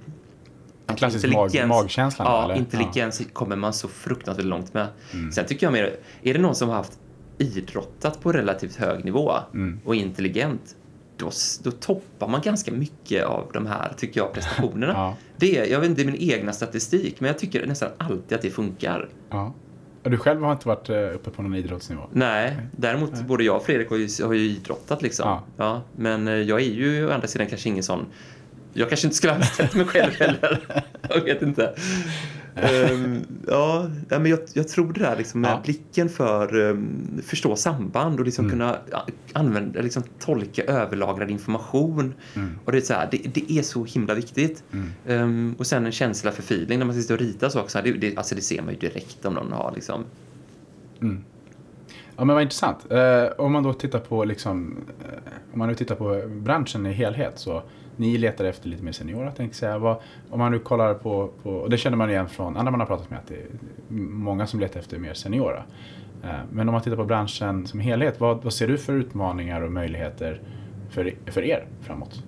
en 0.87 0.95
klassisk 0.95 1.33
mag, 1.33 1.67
magkänsla? 1.67 2.25
Ja, 2.25 2.43
eller? 2.43 2.55
intelligens 2.55 3.21
ja. 3.21 3.25
kommer 3.33 3.55
man 3.55 3.73
så 3.73 3.87
fruktansvärt 3.87 4.45
långt 4.45 4.73
med. 4.73 4.87
Mm. 5.13 5.31
Sen 5.31 5.45
tycker 5.45 5.65
jag 5.65 5.73
mer, 5.73 5.95
är 6.23 6.33
det 6.33 6.39
någon 6.39 6.55
som 6.55 6.69
har 6.69 6.75
haft 6.75 6.99
idrottat 7.37 8.21
på 8.21 8.31
relativt 8.31 8.75
hög 8.75 9.05
nivå 9.05 9.33
mm. 9.53 9.79
och 9.85 9.95
intelligent, 9.95 10.75
då, 11.17 11.31
då 11.63 11.71
toppar 11.71 12.27
man 12.27 12.41
ganska 12.41 12.71
mycket 12.71 13.25
av 13.25 13.49
de 13.53 13.65
här, 13.65 13.93
tycker 13.97 14.19
jag, 14.19 14.33
prestationerna. 14.33 14.93
ja. 14.95 15.15
det 15.37 15.57
är, 15.57 15.65
jag 15.65 15.79
vet 15.79 15.89
inte, 15.89 16.03
det 16.03 16.09
är 16.09 16.11
min 16.11 16.31
egna 16.31 16.53
statistik, 16.53 17.19
men 17.19 17.27
jag 17.27 17.39
tycker 17.39 17.67
nästan 17.67 17.89
alltid 17.97 18.35
att 18.35 18.41
det 18.41 18.49
funkar. 18.49 19.09
Ja. 19.29 19.53
Du 20.03 20.17
själv 20.17 20.43
har 20.43 20.51
inte 20.51 20.67
varit 20.67 20.89
eh, 20.89 21.15
uppe 21.15 21.29
på 21.29 21.41
någon 21.41 21.55
idrottsnivå? 21.55 22.01
Nej, 22.11 22.57
däremot 22.71 23.11
Nej. 23.13 23.23
både 23.23 23.43
jag 23.43 23.55
och 23.55 23.65
Fredrik 23.65 23.89
har 23.89 23.97
ju, 23.97 24.07
har 24.23 24.33
ju 24.33 24.41
idrottat 24.41 25.01
liksom. 25.01 25.29
Ja. 25.29 25.43
ja. 25.57 25.81
men 25.95 26.27
eh, 26.27 26.33
jag 26.33 26.61
är 26.61 26.65
ju 26.65 27.07
å 27.07 27.11
andra 27.11 27.27
sidan 27.27 27.47
kanske 27.47 27.69
ingen 27.69 27.83
sån 27.83 28.05
jag 28.77 28.89
kanske 28.89 29.07
inte 29.07 29.17
skulle 29.17 29.33
ha 29.33 29.39
anställt 29.39 29.73
mig 29.73 29.85
själv 29.85 30.13
heller. 30.19 30.83
jag 31.09 31.21
vet 31.21 31.41
inte. 31.41 31.75
Um, 32.55 33.25
ja, 33.47 33.89
men 34.09 34.25
jag, 34.25 34.39
jag, 34.53 34.67
tror 34.67 34.93
det 34.93 34.99
där 34.99 35.15
liksom, 35.15 35.41
med 35.41 35.51
ja. 35.51 35.61
blicken 35.63 36.09
för 36.09 36.55
um, 36.55 37.21
förstå 37.23 37.55
samband 37.55 38.19
och 38.19 38.25
liksom 38.25 38.45
mm. 38.45 38.57
kunna 38.57 38.77
använda, 39.33 39.81
liksom, 39.81 40.03
tolka 40.19 40.63
överlagrad 40.63 41.31
information. 41.31 42.13
Mm. 42.33 42.59
Och 42.65 42.71
det, 42.71 42.77
är 42.77 42.81
så 42.81 42.93
här, 42.93 43.07
det, 43.11 43.17
det, 43.17 43.51
är 43.51 43.61
så 43.61 43.85
himla 43.85 44.13
viktigt. 44.13 44.63
Mm. 44.71 44.91
Um, 45.23 45.55
och 45.59 45.67
sen 45.67 45.85
en 45.85 45.91
känsla 45.91 46.31
för 46.31 46.41
feeling 46.41 46.79
när 46.79 46.85
man 46.85 46.95
sitter 46.95 47.13
och 47.13 47.19
ritar 47.19 47.49
saker. 47.49 47.81
Det, 47.83 47.91
det, 47.91 48.17
alltså 48.17 48.35
det 48.35 48.41
ser 48.41 48.61
man 48.61 48.73
ju 48.73 48.79
direkt 48.79 49.25
om 49.25 49.33
någon 49.33 49.51
har. 49.51 49.71
Liksom. 49.75 50.03
Mm. 51.01 51.23
Ja 52.17 52.25
men 52.25 52.33
vad 52.35 52.43
intressant. 52.43 52.77
Uh, 52.91 52.99
om 53.37 53.51
man 53.51 53.63
då 53.63 53.73
tittar 53.73 53.99
på 53.99 54.23
liksom, 54.23 54.77
uh, 54.99 55.53
om 55.53 55.59
man 55.59 55.69
nu 55.69 55.75
tittar 55.75 55.95
på 55.95 56.21
branschen 56.27 56.85
i 56.85 56.93
helhet 56.93 57.33
så 57.35 57.63
ni 57.97 58.17
letar 58.17 58.45
efter 58.45 58.69
lite 58.69 58.83
mer 58.83 58.91
seniora, 58.91 59.31
tänkte 59.31 59.57
säga. 59.57 59.77
Vad, 59.77 59.97
om 60.29 60.39
man 60.39 60.51
nu 60.51 60.59
kollar 60.59 60.93
på, 60.93 61.29
på, 61.43 61.49
och 61.49 61.69
det 61.69 61.77
känner 61.77 61.97
man 61.97 62.09
igen 62.09 62.29
från 62.29 62.57
andra 62.57 62.71
man 62.71 62.79
har 62.79 62.87
pratat 62.87 63.09
med, 63.09 63.19
att 63.19 63.27
det 63.27 63.35
är 63.35 63.47
många 63.89 64.47
som 64.47 64.59
letar 64.59 64.79
efter 64.79 64.99
mer 64.99 65.13
seniora. 65.13 65.63
Eh, 66.23 66.29
men 66.51 66.69
om 66.69 66.73
man 66.73 66.81
tittar 66.81 66.97
på 66.97 67.05
branschen 67.05 67.67
som 67.67 67.79
helhet, 67.79 68.19
vad, 68.19 68.43
vad 68.43 68.53
ser 68.53 68.67
du 68.67 68.77
för 68.77 68.93
utmaningar 68.93 69.61
och 69.61 69.71
möjligheter 69.71 70.41
för, 70.89 71.13
för 71.25 71.41
er 71.41 71.65
framåt? 71.81 72.23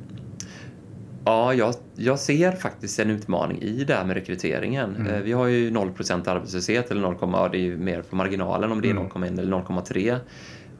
Ja, 1.25 1.53
jag, 1.53 1.73
jag 1.95 2.19
ser 2.19 2.51
faktiskt 2.51 2.99
en 2.99 3.09
utmaning 3.09 3.61
i 3.61 3.83
det 3.83 3.93
här 3.93 4.05
med 4.05 4.15
rekryteringen. 4.15 4.95
Mm. 4.95 5.13
Eh, 5.13 5.21
vi 5.21 5.31
har 5.31 5.47
ju 5.47 5.69
0% 5.69 6.29
arbetslöshet, 6.29 6.91
eller 6.91 7.01
0, 7.01 7.51
det 7.51 7.57
är 7.57 7.61
ju 7.61 7.77
mer 7.77 8.01
på 8.01 8.15
marginalen 8.15 8.71
om 8.71 8.81
det 8.81 8.89
är 8.89 8.93
0,1 8.93 9.17
mm. 9.17 9.39
eller 9.39 9.57
0,3. 9.57 10.19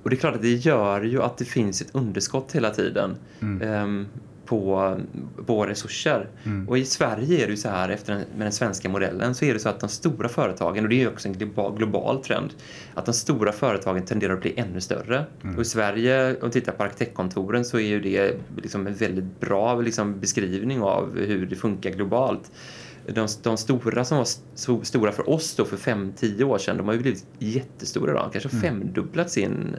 Och 0.04 0.10
det 0.10 0.16
är 0.16 0.18
klart 0.18 0.36
att 0.36 0.42
det 0.42 0.54
gör 0.54 1.02
ju 1.02 1.24
att 1.24 1.38
det 1.38 1.46
finns 1.46 1.82
ett 1.82 1.96
underskott 1.96 2.56
hela 2.56 2.70
tiden. 2.70 3.16
Mm. 3.42 3.84
Um, 3.84 4.08
på, 4.48 4.98
på 5.46 5.66
resurser. 5.66 6.30
Mm. 6.44 6.70
Och 6.70 6.78
i 6.78 6.86
Sverige 6.86 7.44
är 7.44 7.48
det 7.48 7.58
så 7.58 7.70
här, 7.70 7.90
efter 7.90 8.14
den, 8.14 8.24
med 8.38 8.46
den 8.46 8.52
svenska 8.52 8.90
modellen, 8.90 9.36
så 9.36 9.46
är 9.46 9.54
det 9.54 9.60
så 9.60 9.70
att 9.70 9.80
de 9.80 9.90
stora 9.90 10.30
företagen, 10.30 10.84
och 10.84 10.90
det 10.90 11.04
är 11.04 11.08
också 11.08 11.28
en 11.28 11.34
global, 11.34 11.78
global 11.78 12.24
trend, 12.24 12.54
att 12.94 13.06
de 13.06 13.14
stora 13.14 13.52
företagen 13.52 14.06
tenderar 14.06 14.34
att 14.34 14.42
bli 14.42 14.54
ännu 14.58 14.82
större. 14.82 15.26
Mm. 15.44 15.56
Och 15.56 15.62
i 15.62 15.66
Sverige, 15.66 16.36
om 16.42 16.48
vi 16.48 16.52
tittar 16.52 16.72
på 16.72 16.84
arkitektkontoren, 16.84 17.66
så 17.66 17.78
är 17.78 17.88
ju 17.88 18.00
det 18.00 18.36
liksom 18.62 18.88
en 18.88 18.94
väldigt 18.94 19.40
bra 19.40 19.82
liksom, 19.82 20.20
beskrivning 20.20 20.82
av 20.82 21.20
hur 21.20 21.46
det 21.46 21.56
funkar 21.56 21.90
globalt. 21.90 22.52
De, 23.14 23.28
de, 23.44 23.58
stora 23.58 24.06
som 24.06 24.18
var 24.18 24.24
st 24.24 24.72
stora 24.84 25.12
för 25.12 25.30
oss 25.30 25.56
då 25.56 25.66
för 25.66 25.78
5-10 25.78 26.44
år 26.44 26.58
sedan, 26.58 26.78
de 26.78 26.88
har 26.88 26.94
ju 26.94 27.00
blivit 27.00 27.26
jättestora 27.40 28.12
idag. 28.12 28.30
Kanske 28.32 28.50
mm. 28.50 28.62
femdubblat 28.62 29.32
sin 29.32 29.76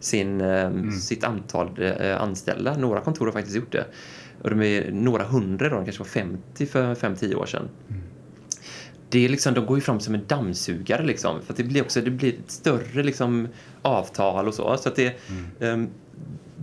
sin, 0.00 0.40
eh, 0.40 0.66
mm. 0.66 0.92
sitt 0.92 1.24
antal 1.24 1.70
eh, 1.78 2.22
anställda. 2.22 2.76
Några 2.78 3.00
kontor 3.00 3.26
har 3.26 3.32
faktiskt 3.32 3.56
gjort 3.56 3.72
det. 3.72 3.84
Och 4.42 4.50
de 4.50 4.62
är 4.62 4.90
några 4.92 5.24
hundra, 5.24 5.68
då, 5.68 5.76
de 5.76 5.84
kanske 5.84 6.02
var 6.02 6.08
50 6.08 6.66
för 6.66 6.94
5-10 6.94 7.34
år 7.34 7.46
sedan. 7.46 7.68
Mm. 7.88 8.02
Det 9.10 9.24
är 9.24 9.28
liksom, 9.28 9.54
de 9.54 9.66
går 9.66 9.76
ju 9.76 9.80
fram 9.80 10.00
som 10.00 10.14
en 10.14 10.26
dammsugare 10.26 11.04
liksom, 11.04 11.42
för 11.42 11.54
det 11.56 11.64
blir 11.64 11.82
också 11.82 12.00
det 12.00 12.10
blir 12.10 12.32
ett 12.32 12.50
större 12.50 13.02
liksom, 13.02 13.48
avtal 13.82 14.48
och 14.48 14.54
så. 14.54 14.76
så 14.76 14.88
att 14.88 14.96
det, 14.96 15.16
mm. 15.60 15.80
um, 15.80 15.88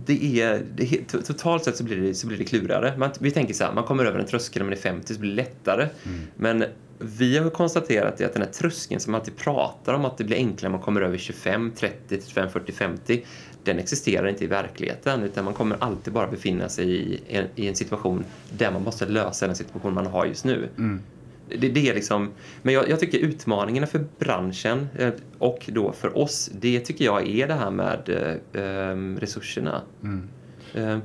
det 0.06 0.40
är, 0.40 0.62
det, 0.74 1.04
totalt 1.08 1.64
sett 1.64 1.76
så 1.76 1.84
blir 1.84 1.96
det, 1.96 2.14
så 2.14 2.26
blir 2.26 2.38
det 2.38 2.44
klurigare. 2.44 2.94
Man, 2.98 3.10
vi 3.20 3.30
tänker 3.30 3.54
så 3.54 3.64
här, 3.64 3.72
man 3.72 3.84
kommer 3.84 4.04
över 4.04 4.18
en 4.18 4.26
tröskel 4.26 4.62
när 4.62 4.64
man 4.64 4.72
är 4.72 4.82
50 4.82 5.14
så 5.14 5.20
blir 5.20 5.30
det 5.30 5.36
lättare. 5.36 5.88
Mm. 6.04 6.20
Men 6.36 6.64
vi 6.98 7.38
har 7.38 7.50
konstaterat 7.50 8.20
att 8.20 8.32
den 8.32 8.42
här 8.42 8.50
tröskeln 8.50 9.00
som 9.00 9.12
man 9.12 9.20
alltid 9.20 9.36
pratar 9.36 9.94
om 9.94 10.04
att 10.04 10.18
det 10.18 10.24
blir 10.24 10.36
enklare 10.36 10.70
när 10.70 10.78
man 10.78 10.84
kommer 10.84 11.00
över 11.00 11.18
25, 11.18 11.72
30, 11.76 11.96
35, 12.08 12.50
40, 12.50 12.72
50 12.72 13.24
den 13.64 13.78
existerar 13.78 14.28
inte 14.28 14.44
i 14.44 14.46
verkligheten 14.46 15.22
utan 15.22 15.44
man 15.44 15.54
kommer 15.54 15.76
alltid 15.80 16.12
bara 16.12 16.26
befinna 16.26 16.68
sig 16.68 16.90
i 16.90 17.20
en, 17.28 17.46
i 17.54 17.68
en 17.68 17.74
situation 17.74 18.24
där 18.58 18.70
man 18.70 18.82
måste 18.82 19.06
lösa 19.06 19.46
den 19.46 19.56
situation 19.56 19.94
man 19.94 20.06
har 20.06 20.26
just 20.26 20.44
nu. 20.44 20.68
Mm. 20.78 21.02
Det, 21.48 21.68
det, 21.68 21.88
är 21.88 21.94
liksom, 21.94 22.30
men 22.62 22.74
jag, 22.74 22.88
jag, 22.88 23.00
tycker 23.00 23.18
utmaningarna 23.18 23.86
för 23.86 24.04
branschen 24.18 24.88
eh, 24.98 25.12
och 25.38 25.70
då 25.72 25.92
för 25.92 26.18
oss, 26.18 26.50
det 26.52 26.80
tycker 26.80 27.04
jag 27.04 27.28
är 27.28 27.48
det 27.48 27.54
här 27.54 27.70
med 27.70 28.08
äh, 28.52 29.20
resurserna. 29.20 29.82
Mm. 30.02 30.28
Äh, 30.74 30.98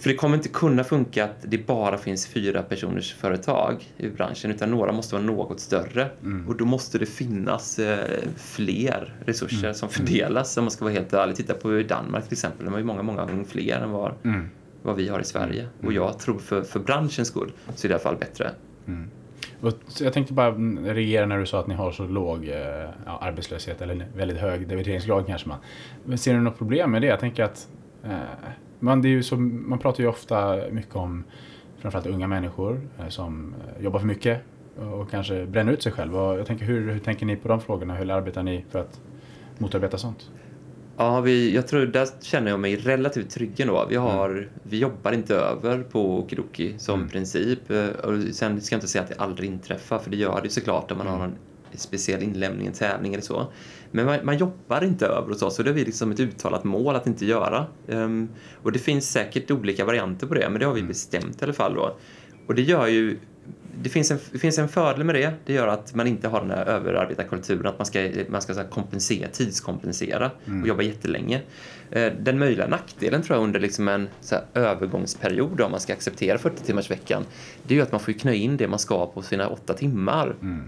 för 0.00 0.10
det 0.10 0.16
kommer 0.16 0.36
inte 0.36 0.48
kunna 0.48 0.84
funka 0.84 1.24
att 1.24 1.36
det 1.42 1.66
bara 1.66 1.98
finns 1.98 2.26
fyra 2.26 2.62
personers 2.62 3.14
företag 3.14 3.88
i 3.96 4.08
branschen 4.08 4.50
utan 4.50 4.70
några 4.70 4.92
måste 4.92 5.14
vara 5.14 5.24
något 5.24 5.60
större. 5.60 6.10
Mm. 6.22 6.48
Och 6.48 6.56
då 6.56 6.64
måste 6.64 6.98
det 6.98 7.06
finnas 7.06 7.78
eh, 7.78 8.18
fler 8.36 9.14
resurser 9.24 9.64
mm. 9.64 9.74
som 9.74 9.88
fördelas 9.88 10.56
om 10.56 10.64
man 10.64 10.70
ska 10.70 10.84
vara 10.84 10.94
helt 10.94 11.12
ärlig. 11.12 11.36
Titta 11.36 11.54
på 11.54 11.82
Danmark 11.88 12.24
till 12.24 12.32
exempel, 12.32 12.64
de 12.64 12.70
har 12.70 12.78
ju 12.78 12.84
många, 12.84 13.02
många 13.02 13.24
gånger 13.24 13.44
fler 13.44 13.76
än 13.76 13.90
vad, 13.90 14.12
mm. 14.24 14.48
vad 14.82 14.96
vi 14.96 15.08
har 15.08 15.20
i 15.20 15.24
Sverige. 15.24 15.60
Mm. 15.60 15.86
Och 15.86 15.92
jag 15.92 16.18
tror 16.18 16.38
för, 16.38 16.62
för 16.62 16.80
branschens 16.80 17.28
skull 17.28 17.52
så 17.74 17.86
är 17.86 17.88
det 17.88 17.92
i 17.92 17.94
alla 17.94 18.02
fall 18.02 18.16
bättre. 18.16 18.50
Jag 20.00 20.12
tänkte 20.12 20.32
bara 20.32 20.50
reagera 20.94 21.26
när 21.26 21.38
du 21.38 21.46
sa 21.46 21.60
att 21.60 21.66
ni 21.66 21.74
har 21.74 21.92
så 21.92 22.04
låg 22.04 22.44
eh, 22.44 22.90
ja, 23.06 23.18
arbetslöshet 23.20 23.82
eller 23.82 24.06
väldigt 24.16 24.38
hög 24.38 24.68
debiteringsgrad 24.68 25.26
kanske 25.26 25.48
man. 25.48 25.58
Men 26.04 26.18
ser 26.18 26.34
du 26.34 26.40
något 26.40 26.58
problem 26.58 26.90
med 26.90 27.02
det? 27.02 27.08
Jag 27.08 27.20
tänker 27.20 27.44
att 27.44 27.68
eh, 28.04 28.18
man, 28.78 29.02
det 29.02 29.08
är 29.08 29.10
ju 29.10 29.22
så, 29.22 29.36
man 29.36 29.78
pratar 29.78 30.02
ju 30.02 30.08
ofta 30.08 30.58
mycket 30.70 30.96
om 30.96 31.24
framförallt 31.78 32.06
unga 32.06 32.26
människor 32.26 32.80
eh, 32.98 33.08
som 33.08 33.54
eh, 33.54 33.84
jobbar 33.84 33.98
för 33.98 34.06
mycket 34.06 34.40
och 34.76 35.10
kanske 35.10 35.46
bränner 35.46 35.72
ut 35.72 35.82
sig 35.82 35.92
själva. 35.92 36.36
Jag 36.36 36.46
tänker, 36.46 36.64
hur, 36.64 36.92
hur 36.92 36.98
tänker 36.98 37.26
ni 37.26 37.36
på 37.36 37.48
de 37.48 37.60
frågorna? 37.60 37.94
Hur 37.94 38.10
arbetar 38.10 38.42
ni 38.42 38.64
för 38.70 38.78
att 38.78 39.00
motarbeta 39.58 39.98
sånt? 39.98 40.30
Ja, 41.00 41.20
vi, 41.20 41.54
jag 41.54 41.66
tror 41.68 41.86
där 41.86 42.08
känner 42.20 42.50
jag 42.50 42.60
mig 42.60 42.76
relativt 42.76 43.30
trygg 43.30 43.60
ändå. 43.60 43.86
Vi, 43.88 43.96
har, 43.96 44.30
mm. 44.30 44.48
vi 44.62 44.78
jobbar 44.78 45.12
inte 45.12 45.34
över 45.36 45.82
på 45.82 46.18
Okidoki 46.18 46.74
som 46.78 46.94
mm. 46.94 47.08
princip. 47.08 47.70
Eh, 47.70 47.86
och 47.88 48.34
sen 48.34 48.60
ska 48.60 48.74
jag 48.74 48.76
inte 48.76 48.88
säga 48.88 49.02
att 49.02 49.08
det 49.08 49.14
aldrig 49.18 49.50
inträffar, 49.50 49.98
för 49.98 50.10
det 50.10 50.16
gör 50.16 50.40
det 50.42 50.50
såklart 50.50 50.90
om 50.90 50.98
man 50.98 51.06
mm. 51.06 51.18
har 51.18 51.26
en 51.26 51.36
speciell 51.72 52.22
inlämning, 52.22 52.66
en 52.66 52.72
tävling 52.72 53.14
eller 53.14 53.22
så. 53.22 53.46
Men 53.90 54.06
man, 54.06 54.18
man, 54.22 54.38
jobbar 54.38 54.84
inte 54.84 55.06
över 55.06 55.28
hos 55.28 55.42
oss 55.42 55.58
och 55.58 55.64
det 55.64 55.72
vi 55.72 55.84
liksom 55.84 56.10
ett 56.10 56.20
uttalat 56.20 56.64
mål 56.64 56.96
att 56.96 57.06
inte 57.06 57.26
göra. 57.26 57.66
Um, 57.86 58.28
och 58.62 58.72
det 58.72 58.78
finns 58.78 59.10
säkert 59.10 59.50
olika 59.50 59.84
varianter 59.84 60.26
på 60.26 60.34
det, 60.34 60.50
men 60.50 60.60
det 60.60 60.66
har 60.66 60.74
vi 60.74 60.80
mm. 60.80 60.88
bestämt 60.88 61.42
i 61.42 61.44
alla 61.44 61.52
fall 61.52 61.74
då. 61.74 61.96
Och 62.46 62.54
det 62.54 62.62
gör 62.62 62.86
ju 62.86 63.18
det 63.82 63.88
finns, 63.88 64.10
en, 64.10 64.18
det 64.32 64.38
finns 64.38 64.58
en 64.58 64.68
fördel 64.68 65.04
med 65.04 65.14
det. 65.14 65.32
Det 65.44 65.52
gör 65.52 65.68
att 65.68 65.94
man 65.94 66.06
inte 66.06 66.28
har 66.28 66.40
den 66.40 66.50
här 66.50 66.66
överarbetarkulturen, 66.66 67.66
att 67.66 67.78
man 67.78 67.86
ska, 67.86 68.10
man 68.28 68.42
ska 68.42 68.54
så 68.54 68.64
kompensera, 68.64 69.28
tidskompensera 69.28 70.30
mm. 70.46 70.62
och 70.62 70.68
jobba 70.68 70.82
jättelänge. 70.82 71.42
Eh, 71.90 72.12
den 72.20 72.38
möjliga 72.38 72.66
nackdelen 72.66 73.22
tror 73.22 73.38
jag 73.38 73.44
under 73.44 73.60
liksom 73.60 73.88
en 73.88 74.08
så 74.20 74.36
övergångsperiod, 74.54 75.60
om 75.60 75.70
man 75.70 75.80
ska 75.80 75.92
acceptera 75.92 76.38
40 76.38 76.64
timmars 76.64 76.90
veckan, 76.90 77.24
det 77.62 77.74
är 77.74 77.76
ju 77.76 77.82
att 77.82 77.92
man 77.92 78.00
får 78.00 78.12
knö 78.12 78.32
in 78.32 78.56
det 78.56 78.68
man 78.68 78.78
ska 78.78 79.06
på 79.06 79.22
sina 79.22 79.48
åtta 79.48 79.74
timmar. 79.74 80.36
Mm. 80.42 80.64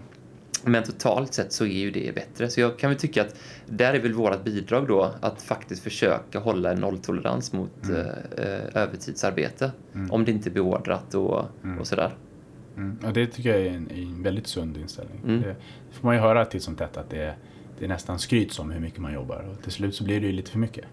Men 0.64 0.82
totalt 0.82 1.34
sett 1.34 1.52
så 1.52 1.64
är 1.64 1.78
ju 1.78 1.90
det 1.90 2.14
bättre. 2.14 2.50
Så 2.50 2.60
jag 2.60 2.78
kan 2.78 2.90
väl 2.90 2.98
tycka 2.98 3.22
att 3.22 3.36
där 3.66 3.94
är 3.94 4.00
väl 4.00 4.12
vårt 4.12 4.44
bidrag 4.44 4.88
då 4.88 5.14
att 5.20 5.42
faktiskt 5.42 5.82
försöka 5.82 6.38
hålla 6.38 6.72
en 6.72 6.78
nolltolerans 6.78 7.52
mot 7.52 7.84
mm. 7.84 8.06
eh, 8.36 8.82
övertidsarbete. 8.82 9.72
Mm. 9.94 10.10
Om 10.10 10.24
det 10.24 10.30
inte 10.30 10.48
är 10.48 10.52
beordrat 10.52 11.14
och, 11.14 11.44
mm. 11.64 11.78
och 11.78 11.86
sådär. 11.86 12.12
Mm. 12.76 12.98
Ja, 13.02 13.10
det 13.12 13.26
tycker 13.26 13.50
jag 13.50 13.60
är 13.60 13.70
en, 13.70 13.90
en 13.90 14.22
väldigt 14.22 14.46
sund 14.46 14.76
inställning. 14.76 15.20
Mm. 15.24 15.42
Det 15.42 15.54
får 15.92 16.06
man 16.06 16.14
ju 16.14 16.20
höra 16.20 16.44
titt 16.44 16.62
som 16.62 16.76
tätt 16.76 16.96
att 16.96 17.10
det, 17.10 17.34
det 17.78 17.84
är 17.84 17.88
nästan 17.88 18.18
skryts 18.18 18.58
om 18.58 18.70
hur 18.70 18.80
mycket 18.80 18.98
man 18.98 19.14
jobbar 19.14 19.48
och 19.52 19.62
till 19.62 19.72
slut 19.72 19.94
så 19.94 20.04
blir 20.04 20.20
det 20.20 20.26
ju 20.26 20.32
lite 20.32 20.50
för 20.50 20.58
mycket. 20.58 20.84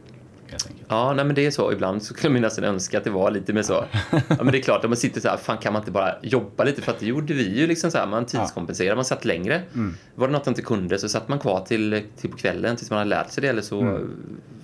Ja, 0.88 1.13
nej, 1.13 1.26
men 1.26 1.36
det 1.36 1.46
är 1.46 1.52
så. 1.52 1.72
Ibland 1.72 2.04
så 2.04 2.13
kan 2.13 2.32
man 2.34 2.42
nästan 2.42 2.63
önska 2.63 2.98
att 2.98 3.04
det 3.04 3.10
var 3.10 3.32
lite 3.32 3.54
mer 3.54 3.62
så. 3.62 3.86
ja, 4.12 4.20
men 4.28 4.52
det 4.52 4.58
är 4.58 4.62
klart, 4.62 4.84
om 4.84 4.89
man 4.89 4.98
sitter 4.98 5.22
så 5.22 5.28
här, 5.28 5.38
fan 5.38 5.58
kan 5.58 5.74
man 5.74 5.82
inte 5.82 5.92
bara 5.92 6.15
jobba 6.22 6.63
lite? 6.63 6.82
För 6.82 6.92
att 6.92 7.00
det 7.00 7.06
gjorde 7.06 7.34
vi 7.34 7.60
ju 7.60 7.68
liksom 7.68 7.92
så 7.92 7.98
här, 7.98 8.08
man 8.08 8.26
tidskompenserade, 8.26 8.96
man 8.96 9.06
satt 9.06 9.26
längre. 9.26 9.62
Mm. 9.74 9.96
Var 10.15 10.28
det 10.28 10.34
något 10.34 10.46
man 10.46 10.52
inte 10.52 10.62
kunde 10.62 11.00
så 11.00 11.10
satt 11.10 11.28
man 11.28 11.39
kvar 11.39 11.65
till, 11.65 12.04
till 12.18 12.30
på 12.30 12.38
kvällen 12.38 12.76
tills 12.76 12.89
man 12.89 12.98
hade 12.98 13.10
lärt 13.10 13.32
sig 13.32 13.42
det 13.42 13.48
eller 13.48 13.62
så 13.62 13.82
mm. 13.82 14.12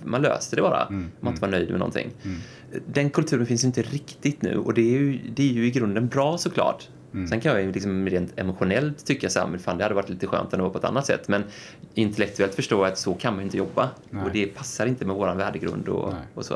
man 0.04 0.22
löste 0.22 0.56
det 0.56 0.62
bara. 0.62 0.86
Mm. 0.86 1.04
Om 1.04 1.10
man 1.20 1.32
inte 1.32 1.40
var 1.40 1.48
nöjd 1.48 1.70
med 1.70 1.78
någonting. 1.78 2.10
Mm. 2.24 2.38
Den 2.86 3.10
kulturen 3.10 3.46
finns 3.46 3.64
inte 3.64 3.82
riktigt 3.82 4.42
nu 4.42 4.56
och 4.58 4.74
det 4.74 4.82
är 4.82 4.98
ju, 5.00 5.18
det 5.34 5.42
är 5.42 5.52
ju 5.52 5.66
i 5.66 5.70
grunden 5.70 6.08
bra 6.08 6.38
såklart. 6.38 6.88
Mm. 7.16 7.28
Sen 7.28 7.40
kan 7.40 7.52
jag 7.52 7.62
ju 7.62 7.72
liksom 7.72 8.08
rent 8.08 8.38
emotionellt 8.38 9.06
tycka 9.06 9.28
så 9.28 9.40
här, 9.40 9.46
men 9.46 9.58
fan 9.58 9.78
det 9.78 9.84
hade 9.84 9.94
varit 9.94 10.08
lite 10.08 10.26
skönt 10.26 10.52
ändå 10.52 10.70
på 10.70 10.78
ett 10.78 10.84
annat 10.84 11.06
sätt. 11.06 11.28
Men 11.28 11.44
intellektuellt 11.94 12.54
förstår 12.54 12.78
jag 12.86 12.92
att 12.92 12.98
så 12.98 13.14
kan 13.14 13.32
man 13.32 13.40
ju 13.40 13.44
inte 13.44 13.56
jobba. 13.56 13.90
Nej. 14.10 14.24
Och 14.24 14.30
det 14.32 14.46
passar 14.46 14.86
inte 14.86 15.04
med 15.04 15.16
våran 15.16 15.36
värdegrund 15.36 15.88
och, 15.88 16.14
och 16.34 16.44
så. 16.44 16.54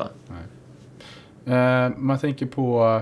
Eh, 1.45 1.89
man 1.97 2.19
tänker 2.19 2.45
på 2.45 3.01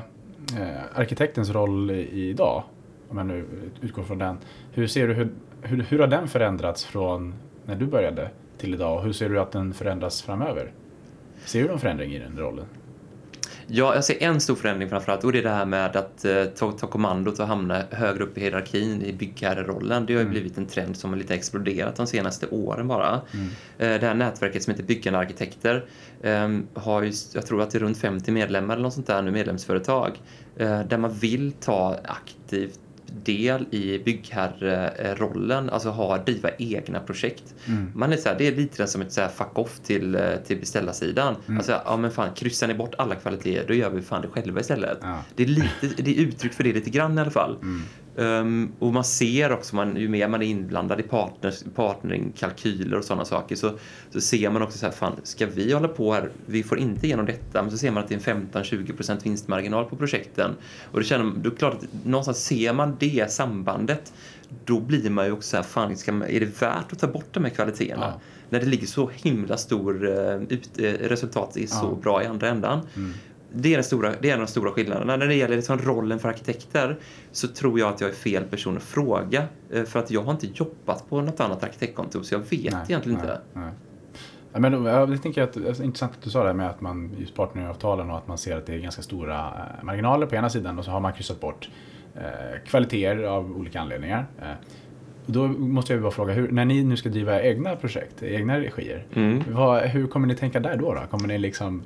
eh, 0.59 0.99
arkitektens 0.99 1.49
roll 1.49 1.91
idag, 1.91 2.63
om 3.09 3.15
man 3.15 3.27
nu 3.27 3.45
utgår 3.81 4.03
från 4.03 4.17
den. 4.17 4.37
Hur 4.71 4.87
ser 4.87 5.07
du 5.07 5.13
hur, 5.13 5.29
hur, 5.61 5.83
hur 5.83 5.99
har 5.99 6.07
den 6.07 6.27
förändrats 6.27 6.85
från 6.85 7.33
när 7.65 7.75
du 7.75 7.85
började 7.85 8.29
till 8.57 8.73
idag 8.73 8.97
och 8.97 9.03
hur 9.03 9.13
ser 9.13 9.29
du 9.29 9.39
att 9.39 9.51
den 9.51 9.73
förändras 9.73 10.21
framöver? 10.21 10.71
Ser 11.45 11.61
du 11.61 11.67
någon 11.67 11.79
förändring 11.79 12.13
i 12.13 12.19
den 12.19 12.37
rollen? 12.37 12.65
Ja, 13.71 13.95
jag 13.95 14.03
ser 14.03 14.23
en 14.23 14.41
stor 14.41 14.55
förändring 14.55 14.89
framförallt 14.89 15.23
och 15.23 15.31
det 15.31 15.39
är 15.39 15.43
det 15.43 15.49
här 15.49 15.65
med 15.65 15.95
att 15.95 16.25
eh, 16.25 16.43
ta, 16.43 16.71
ta 16.71 16.87
kommandot 16.87 17.39
och 17.39 17.47
hamna 17.47 17.83
högre 17.91 18.23
upp 18.23 18.37
i 18.37 18.41
hierarkin 18.41 19.01
i 19.01 19.13
byggherrerollen. 19.13 20.05
Det 20.05 20.13
har 20.13 20.19
ju 20.19 20.21
mm. 20.21 20.31
blivit 20.31 20.57
en 20.57 20.65
trend 20.65 20.97
som 20.97 21.09
har 21.09 21.17
lite 21.17 21.33
exploderat 21.33 21.95
de 21.95 22.07
senaste 22.07 22.47
åren 22.47 22.87
bara. 22.87 23.21
Mm. 23.33 23.47
Eh, 23.77 23.99
det 23.99 24.07
här 24.07 24.13
nätverket 24.13 24.63
som 24.63 24.71
heter 24.71 24.83
Byggande 24.83 25.19
Arkitekter 25.19 25.85
eh, 26.21 26.49
har 26.73 27.01
ju, 27.01 27.13
jag 27.33 27.45
tror 27.45 27.61
att 27.61 27.71
det 27.71 27.77
är 27.77 27.79
runt 27.79 27.97
50 27.97 28.31
medlemmar 28.31 28.73
eller 28.73 28.83
något 28.83 28.93
sånt 28.93 29.07
där 29.07 29.21
nu, 29.21 29.31
medlemsföretag, 29.31 30.21
eh, 30.57 30.81
där 30.81 30.97
man 30.97 31.13
vill 31.13 31.51
ta 31.51 31.99
aktivt 32.03 32.79
del 33.23 33.65
i 33.71 33.99
byggherrerollen, 33.99 35.69
alltså 35.69 35.89
ha, 35.89 36.17
driva 36.17 36.49
egna 36.57 36.99
projekt. 36.99 37.55
Mm. 37.65 37.91
Man 37.95 38.13
är 38.13 38.17
så 38.17 38.29
här, 38.29 38.35
det 38.37 38.47
är 38.47 38.55
lite 38.55 38.87
som 38.87 39.01
ett 39.01 39.11
så 39.11 39.21
här 39.21 39.27
fuck 39.27 39.59
off 39.59 39.79
till, 39.79 40.15
eh, 40.15 40.35
till 40.47 40.59
beställarsidan. 40.59 41.35
Mm. 41.47 41.57
Alltså, 41.57 41.81
ja 41.85 41.97
men 41.97 42.11
fan, 42.11 42.33
kryssar 42.33 42.67
ni 42.67 42.73
bort 42.73 42.95
alla 42.97 43.15
kvaliteter, 43.15 43.67
då 43.67 43.73
gör 43.73 43.89
vi 43.89 44.01
fan 44.01 44.21
det 44.21 44.27
själva 44.27 44.59
istället. 44.59 44.97
Ja. 45.01 45.23
Det, 45.35 45.43
är 45.43 45.47
lite, 45.47 46.01
det 46.01 46.11
är 46.11 46.21
uttryck 46.21 46.53
för 46.53 46.63
det 46.63 46.73
lite 46.73 46.89
grann 46.89 47.17
i 47.17 47.21
alla 47.21 47.31
fall. 47.31 47.55
Mm. 47.61 47.81
Um, 48.19 48.71
och 48.79 48.93
man 48.93 49.03
ser 49.03 49.51
också, 49.51 49.75
man, 49.75 49.95
ju 49.95 50.09
mer 50.09 50.27
man 50.27 50.41
är 50.41 50.45
inblandad 50.45 50.99
i 50.99 51.03
partners, 51.03 51.63
partneringkalkyler 51.75 52.97
och 52.97 53.03
sådana 53.03 53.25
saker 53.25 53.55
så, 53.55 53.71
så 54.11 54.21
ser 54.21 54.49
man 54.49 54.61
också 54.61 54.77
så 54.77 54.85
här, 54.85 54.93
fan, 54.93 55.13
ska 55.23 55.45
vi 55.45 55.73
hålla 55.73 55.87
på 55.87 56.13
här, 56.13 56.29
vi 56.45 56.63
får 56.63 56.79
inte 56.79 57.05
igenom 57.05 57.25
detta, 57.25 57.61
men 57.61 57.71
så 57.71 57.77
ser 57.77 57.91
man 57.91 58.03
att 58.03 58.09
det 58.09 58.27
är 58.27 58.31
en 58.31 58.49
15-20% 58.51 59.23
vinstmarginal 59.23 59.85
på 59.85 59.95
projekten. 59.95 60.51
Och 60.91 60.99
då 60.99 61.03
känner 61.03 61.31
då 61.35 61.49
är 61.49 61.55
klart 61.55 61.73
att 61.73 62.05
någonstans 62.05 62.43
ser 62.45 62.73
man 62.73 62.95
det 62.99 63.31
sambandet, 63.31 64.13
då 64.65 64.79
blir 64.79 65.09
man 65.09 65.25
ju 65.25 65.31
också 65.31 65.49
så 65.49 65.57
här, 65.57 65.63
fan, 65.63 65.97
ska 65.97 66.11
man, 66.11 66.27
är 66.27 66.39
det 66.39 66.61
värt 66.61 66.93
att 66.93 66.99
ta 66.99 67.07
bort 67.07 67.33
de 67.33 67.43
här 67.43 67.51
kvaliteterna? 67.51 68.13
Ja. 68.15 68.21
När 68.49 68.59
det 68.59 68.65
ligger 68.65 68.87
så 68.87 69.09
himla 69.13 69.57
stor, 69.57 70.05
uh, 70.05 70.43
ut, 70.43 70.69
uh, 70.79 70.83
resultat 70.83 71.57
är 71.57 71.67
så 71.67 71.85
ja. 71.85 71.99
bra 72.01 72.23
i 72.23 72.25
andra 72.25 72.49
ändan. 72.49 72.79
Mm 72.95 73.13
det 73.53 73.73
är, 73.73 73.77
den 73.77 73.83
stora, 73.83 74.13
det 74.21 74.29
är 74.29 74.33
en 74.33 74.39
av 74.39 74.45
de 74.45 74.51
stora 74.51 74.71
skillnaderna. 74.71 75.17
När 75.17 75.27
det 75.27 75.35
gäller 75.35 75.55
liksom 75.55 75.77
rollen 75.77 76.19
för 76.19 76.29
arkitekter 76.29 76.97
så 77.31 77.47
tror 77.47 77.79
jag 77.79 77.89
att 77.89 78.01
jag 78.01 78.09
är 78.09 78.13
fel 78.13 78.43
person 78.43 78.77
att 78.77 78.83
fråga. 78.83 79.43
Eh, 79.71 79.83
för 79.83 79.99
att 79.99 80.11
jag 80.11 80.23
har 80.23 80.31
inte 80.31 80.47
jobbat 80.53 81.09
på 81.09 81.21
något 81.21 81.39
annat 81.39 81.63
arkitektkontor 81.63 82.23
så 82.23 82.33
jag 82.33 82.39
vet 82.39 82.49
nej, 82.51 82.85
egentligen 82.87 83.19
nej, 83.19 83.29
inte. 83.29 83.41
Nej. 83.53 83.71
Ja, 84.53 84.59
men 84.59 84.85
jag 84.85 85.23
tänker 85.23 85.43
att 85.43 85.53
det 85.53 85.69
är 85.69 85.83
intressant 85.83 86.11
att 86.11 86.21
du 86.21 86.29
sa 86.29 86.43
det 86.43 86.53
med 86.53 86.69
att 86.69 86.81
man 86.81 87.15
just 87.17 87.35
partneravtalen 87.35 88.09
och 88.09 88.17
att 88.17 88.27
man 88.27 88.37
ser 88.37 88.57
att 88.57 88.65
det 88.65 88.73
är 88.73 88.79
ganska 88.79 89.01
stora 89.01 89.39
eh, 89.39 89.83
marginaler 89.83 90.25
på 90.25 90.35
ena 90.35 90.49
sidan 90.49 90.79
och 90.79 90.85
så 90.85 90.91
har 90.91 90.99
man 90.99 91.13
kryssat 91.13 91.39
bort 91.39 91.69
eh, 92.15 92.21
kvaliteter 92.65 93.23
av 93.23 93.57
olika 93.57 93.79
anledningar. 93.79 94.25
Eh, 94.41 94.47
då 95.25 95.47
måste 95.47 95.93
jag 95.93 96.01
bara 96.01 96.11
fråga, 96.11 96.33
hur, 96.33 96.51
när 96.51 96.65
ni 96.65 96.83
nu 96.83 96.97
ska 96.97 97.09
driva 97.09 97.41
egna 97.41 97.75
projekt, 97.75 98.23
egna 98.23 98.59
regier, 98.59 99.05
mm. 99.13 99.43
vad, 99.47 99.81
hur 99.81 100.07
kommer 100.07 100.27
ni 100.27 100.35
tänka 100.35 100.59
där 100.59 100.77
då? 100.77 100.93
då? 100.93 101.01
Kommer 101.09 101.27
ni 101.27 101.37
liksom 101.37 101.83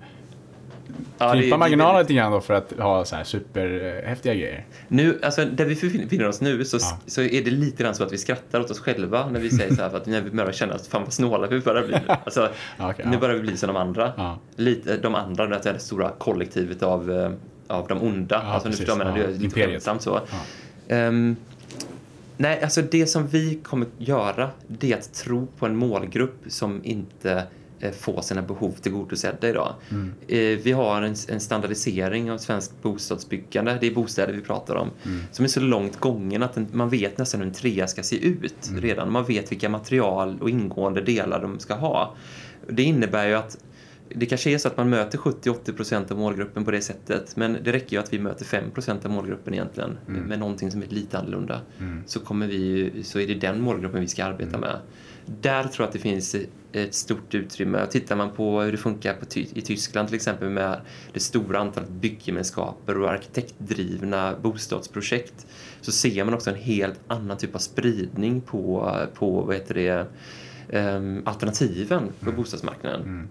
ja, 1.17 1.33
klippa 1.33 1.57
marginalerna 1.57 1.99
lite 1.99 2.13
grann 2.13 2.31
då 2.31 2.41
för 2.41 2.53
att 2.53 2.73
ha 2.79 3.05
så 3.05 3.15
här 3.15 3.23
superhäftiga 3.23 4.33
grejer. 4.33 4.65
Nu, 4.87 5.19
alltså 5.23 5.45
där 5.45 5.65
vi 5.65 5.75
befinner 5.75 6.27
oss 6.27 6.41
nu 6.41 6.65
så, 6.65 6.77
ja. 6.77 6.97
så 7.05 7.21
är 7.21 7.43
det 7.43 7.51
lite 7.51 7.83
grann 7.83 7.95
så 7.95 8.03
att 8.03 8.13
vi 8.13 8.17
skrattar 8.17 8.59
åt 8.59 8.71
oss 8.71 8.79
själva 8.79 9.29
när 9.29 9.39
vi 9.39 9.49
säger 9.49 9.75
så 9.75 9.81
här 9.81 9.89
för 9.89 9.97
att 9.97 10.05
när 10.05 10.21
vi 10.21 10.29
börjar 10.29 10.51
känna 10.51 10.73
att 10.73 10.87
fan 10.87 11.03
vad 11.03 11.13
snåla 11.13 11.47
vi 11.47 11.59
börjar 11.59 11.87
bli. 11.87 11.95
Alltså, 12.25 12.49
okay, 12.79 13.05
nu 13.05 13.17
börjar 13.17 13.35
vi 13.35 13.41
bli 13.41 13.57
som 13.57 13.67
de 13.67 13.75
andra. 13.75 14.37
Lite, 14.55 14.97
de 14.97 15.15
andra, 15.15 15.47
det 15.47 15.65
är 15.65 15.73
det 15.73 15.79
stora 15.79 16.09
kollektivet 16.09 16.83
av, 16.83 17.11
eh, 17.11 17.31
av 17.67 17.87
de 17.87 18.01
onda. 18.01 18.41
Ja, 18.43 18.53
alltså, 18.53 18.69
nu 18.69 18.75
förstår 18.75 19.03
jag, 19.03 19.15
det 19.15 19.23
är 19.23 19.27
lite 19.27 19.61
skämtsamt 19.61 20.01
så. 20.01 20.19
Um, 20.89 21.35
nej, 22.37 22.61
alltså 22.63 22.81
det 22.81 23.07
som 23.07 23.27
vi 23.27 23.59
kommer 23.63 23.87
göra 23.97 24.49
det 24.67 24.91
är 24.91 24.97
att 24.97 25.13
tro 25.13 25.47
på 25.57 25.65
en 25.65 25.75
målgrupp 25.75 26.43
som 26.47 26.81
inte 26.83 27.43
få 27.91 28.21
sina 28.21 28.41
behov 28.41 28.71
tillgodosedda 28.71 29.49
idag. 29.49 29.73
Mm. 29.91 30.13
Eh, 30.27 30.59
vi 30.63 30.71
har 30.71 31.01
en, 31.01 31.15
en, 31.27 31.39
standardisering 31.39 32.31
av 32.31 32.37
svenskt 32.37 32.81
bostadsbyggande, 32.81 33.77
det 33.81 33.87
är 33.87 33.93
bostäder 33.93 34.33
vi 34.33 34.41
pratar 34.41 34.75
om, 34.75 34.89
mm. 35.03 35.23
som 35.31 35.45
är 35.45 35.49
så 35.49 35.59
långt 35.59 35.99
gången 35.99 36.43
att 36.43 36.57
en, 36.57 36.67
man 36.71 36.89
vet 36.89 37.17
nästan 37.17 37.39
hur 37.39 37.47
en 37.47 37.53
trea 37.53 37.87
ska 37.87 38.03
se 38.03 38.25
ut 38.25 38.67
mm. 38.69 38.81
redan. 38.81 39.11
Man 39.11 39.25
vet 39.25 39.51
vilka 39.51 39.69
material 39.69 40.37
och 40.41 40.49
ingående 40.49 41.01
delar 41.01 41.41
de 41.41 41.59
ska 41.59 41.73
ha. 41.73 42.15
Det 42.67 42.83
innebär 42.83 43.27
ju 43.27 43.33
att 43.33 43.57
det 44.15 44.25
kanske 44.25 44.51
är 44.51 44.57
så 44.57 44.67
att 44.67 44.77
man 44.77 44.89
möter 44.89 45.17
70-80% 45.17 46.11
av 46.11 46.17
målgruppen 46.17 46.65
på 46.65 46.71
det 46.71 46.81
sättet 46.81 47.35
men 47.35 47.57
det 47.63 47.71
räcker 47.71 47.95
ju 47.95 47.99
att 47.99 48.13
vi 48.13 48.19
möter 48.19 48.45
5% 48.45 49.05
av 49.05 49.11
målgruppen 49.11 49.53
egentligen 49.53 49.97
mm. 50.07 50.23
med 50.23 50.39
någonting 50.39 50.71
som 50.71 50.81
är 50.81 50.87
lite 50.87 51.17
annorlunda. 51.17 51.61
Mm. 51.79 52.03
Så, 52.05 52.19
kommer 52.19 52.47
vi, 52.47 52.91
så 53.03 53.19
är 53.19 53.27
det 53.27 53.33
den 53.33 53.61
målgruppen 53.61 54.01
vi 54.01 54.07
ska 54.07 54.23
arbeta 54.23 54.57
mm. 54.57 54.59
med. 54.59 54.77
Där 55.25 55.63
tror 55.63 55.73
jag 55.77 55.87
att 55.87 55.93
det 55.93 55.99
finns 55.99 56.35
ett 56.71 56.93
stort 56.93 57.35
utrymme. 57.35 57.85
Tittar 57.85 58.15
man 58.15 58.31
på 58.31 58.61
hur 58.61 58.71
det 58.71 58.77
funkar 58.77 59.13
på, 59.13 59.25
i 59.39 59.61
Tyskland 59.61 60.07
till 60.07 60.15
exempel 60.15 60.49
med 60.49 60.81
det 61.13 61.19
stora 61.19 61.59
antalet 61.59 61.89
bygggemenskaper 61.89 63.01
och 63.01 63.11
arkitektdrivna 63.11 64.35
bostadsprojekt 64.41 65.47
så 65.81 65.91
ser 65.91 66.23
man 66.23 66.33
också 66.33 66.49
en 66.49 66.55
helt 66.55 66.99
annan 67.07 67.37
typ 67.37 67.55
av 67.55 67.59
spridning 67.59 68.41
på, 68.41 68.91
på 69.13 69.41
vad 69.41 69.55
heter 69.55 69.73
det, 69.73 70.07
um, 70.79 71.21
alternativen 71.25 72.11
på 72.19 72.25
mm. 72.25 72.35
bostadsmarknaden. 72.35 73.01
Mm. 73.01 73.27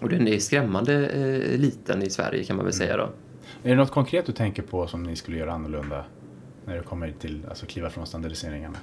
Och 0.00 0.08
den 0.08 0.28
är 0.28 0.38
skrämmande 0.38 1.08
eh, 1.08 1.58
liten 1.58 2.02
i 2.02 2.10
Sverige 2.10 2.44
kan 2.44 2.56
man 2.56 2.64
väl 2.64 2.74
mm. 2.74 2.86
säga 2.86 2.96
då. 2.96 3.10
Är 3.62 3.70
det 3.70 3.76
något 3.76 3.90
konkret 3.90 4.26
du 4.26 4.32
tänker 4.32 4.62
på 4.62 4.86
som 4.86 5.02
ni 5.02 5.16
skulle 5.16 5.36
göra 5.36 5.52
annorlunda 5.52 6.04
när 6.64 6.76
det 6.76 6.82
kommer 6.82 7.12
till 7.12 7.46
alltså 7.48 7.66
kliva 7.66 7.90
från 7.90 8.06
standardiseringarna? 8.06 8.78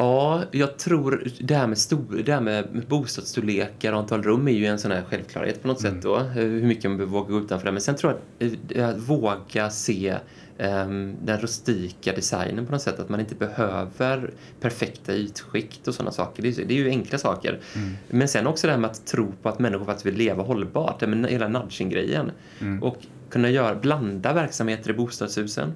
Ja, 0.00 0.42
jag 0.50 0.78
tror 0.78 1.24
det 1.40 1.54
här 1.54 1.66
med, 1.66 1.78
stor, 1.78 2.22
det 2.24 2.32
här 2.32 2.40
med 2.40 2.84
bostadsstorlekar 2.88 3.92
och 3.92 3.98
antal 3.98 4.22
rum 4.22 4.48
är 4.48 4.52
ju 4.52 4.66
en 4.66 4.78
sån 4.78 4.90
här 4.90 5.02
självklarhet 5.02 5.62
på 5.62 5.68
något 5.68 5.84
mm. 5.84 5.94
sätt 5.94 6.02
då. 6.02 6.18
Hur 6.18 6.62
mycket 6.62 6.84
man 6.84 6.96
behöver 6.96 7.12
våga 7.12 7.30
gå 7.30 7.38
utanför 7.38 7.66
det. 7.66 7.72
Men 7.72 7.80
sen 7.80 7.96
tror 7.96 8.18
jag 8.38 8.52
att, 8.52 8.96
att 8.96 8.98
våga 8.98 9.70
se 9.70 10.16
um, 10.58 11.16
den 11.24 11.38
rustika 11.40 12.12
designen 12.12 12.66
på 12.66 12.72
något 12.72 12.82
sätt. 12.82 12.98
Att 12.98 13.08
man 13.08 13.20
inte 13.20 13.34
behöver 13.34 14.30
perfekta 14.60 15.16
ytskikt 15.16 15.88
och 15.88 15.94
sådana 15.94 16.12
saker. 16.12 16.42
Det 16.42 16.58
är, 16.58 16.64
det 16.64 16.74
är 16.74 16.78
ju 16.78 16.88
enkla 16.88 17.18
saker. 17.18 17.58
Mm. 17.76 17.96
Men 18.08 18.28
sen 18.28 18.46
också 18.46 18.66
det 18.66 18.72
här 18.72 18.80
med 18.80 18.90
att 18.90 19.06
tro 19.06 19.32
på 19.42 19.48
att 19.48 19.58
människor 19.58 19.84
faktiskt 19.84 20.06
vill 20.06 20.16
leva 20.16 20.42
hållbart. 20.42 21.00
Med 21.00 21.30
hela 21.30 21.48
nudging-grejen. 21.48 22.32
Mm. 22.60 22.82
Och 22.82 22.96
kunna 23.30 23.50
göra, 23.50 23.74
blanda 23.74 24.32
verksamheter 24.32 24.90
i 24.90 24.94
bostadshusen. 24.94 25.74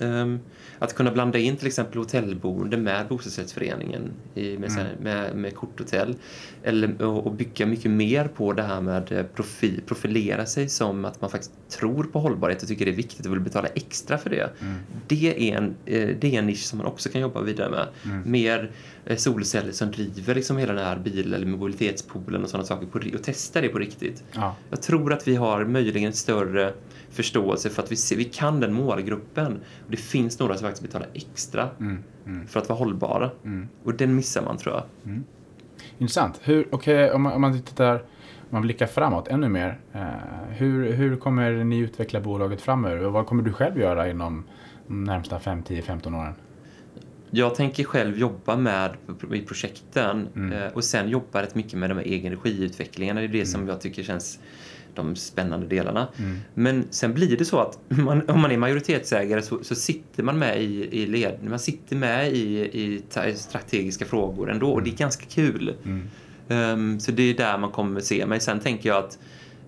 Um, 0.00 0.40
att 0.78 0.94
kunna 0.94 1.10
blanda 1.10 1.38
in 1.38 1.56
till 1.56 1.66
exempel 1.66 1.98
hotellboende 1.98 2.76
med 2.76 3.08
bostadsrättsföreningen 3.08 4.12
i, 4.34 4.58
med, 4.58 4.70
mm. 4.70 4.86
med, 5.00 5.36
med 5.36 5.54
korthotell. 5.54 6.14
Eller, 6.66 7.02
och, 7.02 7.32
bygga 7.32 7.66
mycket 7.66 7.90
mer 7.90 8.28
på 8.28 8.52
det 8.52 8.62
här 8.62 8.80
med 8.80 9.12
eh, 9.12 9.22
profil, 9.22 9.80
profilera 9.86 10.46
sig 10.46 10.68
som 10.68 11.04
att 11.04 11.20
man 11.20 11.30
faktiskt 11.30 11.52
tror 11.68 12.04
på 12.04 12.18
hållbarhet 12.18 12.62
och 12.62 12.68
tycker 12.68 12.84
det 12.84 12.90
är 12.90 12.96
viktigt 12.96 13.26
och 13.26 13.32
vill 13.32 13.40
betala 13.40 13.68
extra 13.68 14.18
för 14.18 14.30
det. 14.30 14.50
Mm. 14.60 14.74
Det, 15.06 15.50
är 15.50 15.56
en, 15.56 15.74
eh, 15.84 16.16
det 16.20 16.34
är 16.34 16.38
en 16.38 16.46
nisch 16.46 16.64
som 16.64 16.78
man 16.78 16.86
också 16.86 17.08
kan 17.08 17.20
jobba 17.20 17.40
vidare 17.40 17.70
med. 17.70 17.88
Mm. 18.04 18.30
Mer 18.30 18.70
eh, 19.04 19.16
solceller 19.16 19.72
som 19.72 19.90
driver 19.90 20.34
liksom 20.34 20.56
hela 20.56 20.72
den 20.72 20.84
här 20.84 20.98
bil 20.98 21.34
eller 21.34 21.46
mobilitetspoolen 21.46 22.42
och 22.42 22.50
sådana 22.50 22.66
saker 22.66 22.86
på, 22.86 23.00
och 23.14 23.22
testa 23.22 23.60
det 23.60 23.68
på 23.68 23.78
riktigt. 23.78 24.24
Ja. 24.32 24.56
Jag 24.70 24.82
tror 24.82 25.12
att 25.12 25.28
vi 25.28 25.36
har 25.36 25.64
möjligen 25.64 26.12
större 26.12 26.72
förståelse 27.10 27.70
för 27.70 27.82
att 27.82 27.92
vi, 27.92 27.96
ser, 27.96 28.16
vi 28.16 28.24
kan 28.24 28.60
den 28.60 28.72
målgruppen. 28.72 29.52
Och 29.84 29.90
det 29.90 29.96
finns 29.96 30.38
några 30.38 30.54
som 30.54 30.64
faktiskt 30.64 30.82
betalar 30.82 31.08
extra 31.14 31.70
mm, 31.80 31.98
mm. 32.26 32.46
för 32.46 32.60
att 32.60 32.68
vara 32.68 32.78
hållbara. 32.78 33.30
Mm. 33.44 33.68
Och 33.84 33.94
den 33.94 34.14
missar 34.14 34.42
man 34.42 34.56
tror 34.58 34.74
jag. 34.74 34.84
Intressant. 35.98 36.40
Hur, 36.42 36.74
okay, 36.74 37.10
om, 37.10 37.22
man, 37.22 37.32
om 37.32 37.40
man 37.40 37.62
tittar, 37.62 37.94
om 37.94 38.48
man 38.50 38.62
blickar 38.62 38.86
framåt 38.86 39.28
ännu 39.28 39.48
mer. 39.48 39.80
Eh, 39.92 40.02
hur, 40.48 40.92
hur 40.92 41.16
kommer 41.16 41.64
ni 41.64 41.78
utveckla 41.78 42.20
bolaget 42.20 42.60
framöver? 42.60 43.04
Och 43.04 43.12
vad 43.12 43.26
kommer 43.26 43.42
du 43.42 43.52
själv 43.52 43.78
göra 43.78 44.10
inom 44.10 44.44
de 44.86 45.04
närmsta 45.04 45.38
5, 45.38 45.62
10, 45.62 45.82
15 45.82 46.14
åren? 46.14 46.34
Jag 47.30 47.54
tänker 47.54 47.84
själv 47.84 48.18
jobba 48.18 48.56
med 48.56 48.90
i 49.32 49.40
projekten 49.40 50.28
mm. 50.36 50.52
eh, 50.52 50.72
och 50.72 50.84
sen 50.84 51.08
jobba 51.08 51.42
rätt 51.42 51.54
mycket 51.54 51.78
med 51.78 51.90
de 51.90 51.94
här 51.94 52.04
egenregiutvecklingarna. 52.04 53.20
Det 53.20 53.26
är 53.26 53.28
det 53.28 53.38
mm. 53.38 53.46
som 53.46 53.68
jag 53.68 53.80
tycker 53.80 54.02
känns 54.02 54.38
de 54.96 55.16
spännande 55.16 55.66
delarna. 55.66 56.08
Mm. 56.18 56.38
Men 56.54 56.84
sen 56.90 57.14
blir 57.14 57.36
det 57.36 57.44
så 57.44 57.58
att 57.60 57.78
man, 57.88 58.28
om 58.28 58.40
man 58.40 58.50
är 58.50 58.56
majoritetsägare 58.56 59.42
så, 59.42 59.64
så, 59.64 59.74
sitter 59.74 60.22
man 60.22 60.38
med 60.38 60.62
i, 60.62 61.02
i 61.02 61.06
led, 61.06 61.38
man 61.42 61.58
sitter 61.58 61.96
med 61.96 62.32
i, 62.32 62.58
i 62.58 63.02
strategiska 63.36 64.04
frågor 64.04 64.50
ändå 64.50 64.70
och 64.70 64.82
det 64.82 64.88
är 64.88 64.92
mm. 64.92 64.98
ganska 64.98 65.26
kul. 65.26 65.74
Mm. 65.84 66.08
Um, 66.48 67.00
så 67.00 67.12
det 67.12 67.22
är 67.22 67.34
där 67.34 67.58
man 67.58 67.70
kommer 67.70 68.00
se 68.00 68.26
mig. 68.26 68.40
Sen 68.40 68.60
tänker 68.60 68.88
jag 68.88 68.98
att 69.04 69.18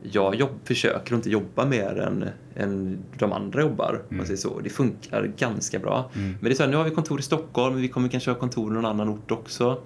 jag 0.03 0.35
jobb, 0.35 0.51
försöker 0.65 1.15
inte 1.15 1.31
jobba 1.31 1.65
mer 1.67 1.99
än, 1.99 2.29
än 2.57 2.99
de 3.19 3.33
andra 3.33 3.61
jobbar. 3.61 4.03
Mm. 4.11 4.27
Man 4.29 4.37
så. 4.37 4.61
Det 4.61 4.71
funkar 4.71 5.33
ganska 5.37 5.79
bra. 5.79 6.11
Mm. 6.15 6.29
Men 6.31 6.45
det 6.45 6.51
är 6.51 6.55
så 6.55 6.63
här, 6.63 6.71
nu 6.71 6.77
har 6.77 6.85
vi 6.85 6.91
kontor 6.91 7.21
i 7.21 7.23
Stockholm, 7.23 7.77
vi 7.77 7.89
kommer 7.89 8.09
kanske 8.09 8.31
ha 8.31 8.39
kontor 8.39 8.73
i 8.73 8.75
någon 8.75 8.85
annan 8.85 9.09
ort 9.09 9.31
också. 9.31 9.81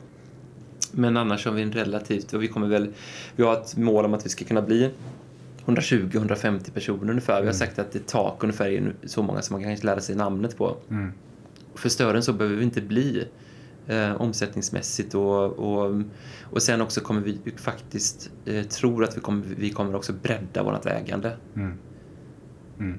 Men 0.93 1.17
annars 1.17 1.45
har 1.45 1.53
vi 1.53 1.63
en 1.63 1.73
relativt, 1.73 2.33
och 2.33 2.43
vi 2.43 2.49
kommer 2.49 2.67
väl, 2.67 2.89
vi 3.37 3.43
har 3.43 3.53
ett 3.53 3.77
mål 3.77 4.05
om 4.05 4.15
att 4.15 4.27
vi 4.27 4.31
ska 4.31 4.45
kunna 4.45 4.63
bli 4.63 4.91
120-150 5.67 6.71
personer 6.71 7.11
ungefär. 7.11 7.41
Vi 7.41 7.47
har 7.47 7.55
sagt 7.55 7.79
att 7.79 7.95
ett 7.95 8.07
tak 8.07 8.43
ungefär 8.45 8.67
är 8.67 8.95
så 9.05 9.23
många 9.23 9.43
som 9.43 9.55
man 9.55 9.63
kan 9.63 9.87
lära 9.87 10.01
sig 10.01 10.17
namnet 10.17 10.57
på. 10.57 10.77
Mm. 10.91 11.13
För 11.75 11.89
större 11.89 12.17
än 12.17 12.23
så 12.23 12.33
behöver 12.33 12.57
vi 12.57 12.65
inte 12.65 12.81
bli 12.81 13.29
eh, 13.87 14.13
omsättningsmässigt 14.21 15.15
och, 15.15 15.45
och, 15.45 16.03
och 16.43 16.63
sen 16.63 16.81
också 16.81 17.01
kommer 17.01 17.21
vi 17.21 17.39
faktiskt, 17.57 18.31
eh, 18.45 18.63
tror 18.63 19.05
att 19.05 19.17
vi 19.17 19.21
kommer, 19.21 19.45
vi 19.57 19.71
kommer 19.71 19.95
också 19.95 20.13
bredda 20.13 20.63
vårt 20.63 20.87
ägande. 20.87 21.37
Mm. 21.57 21.79
Mm. 22.79 22.99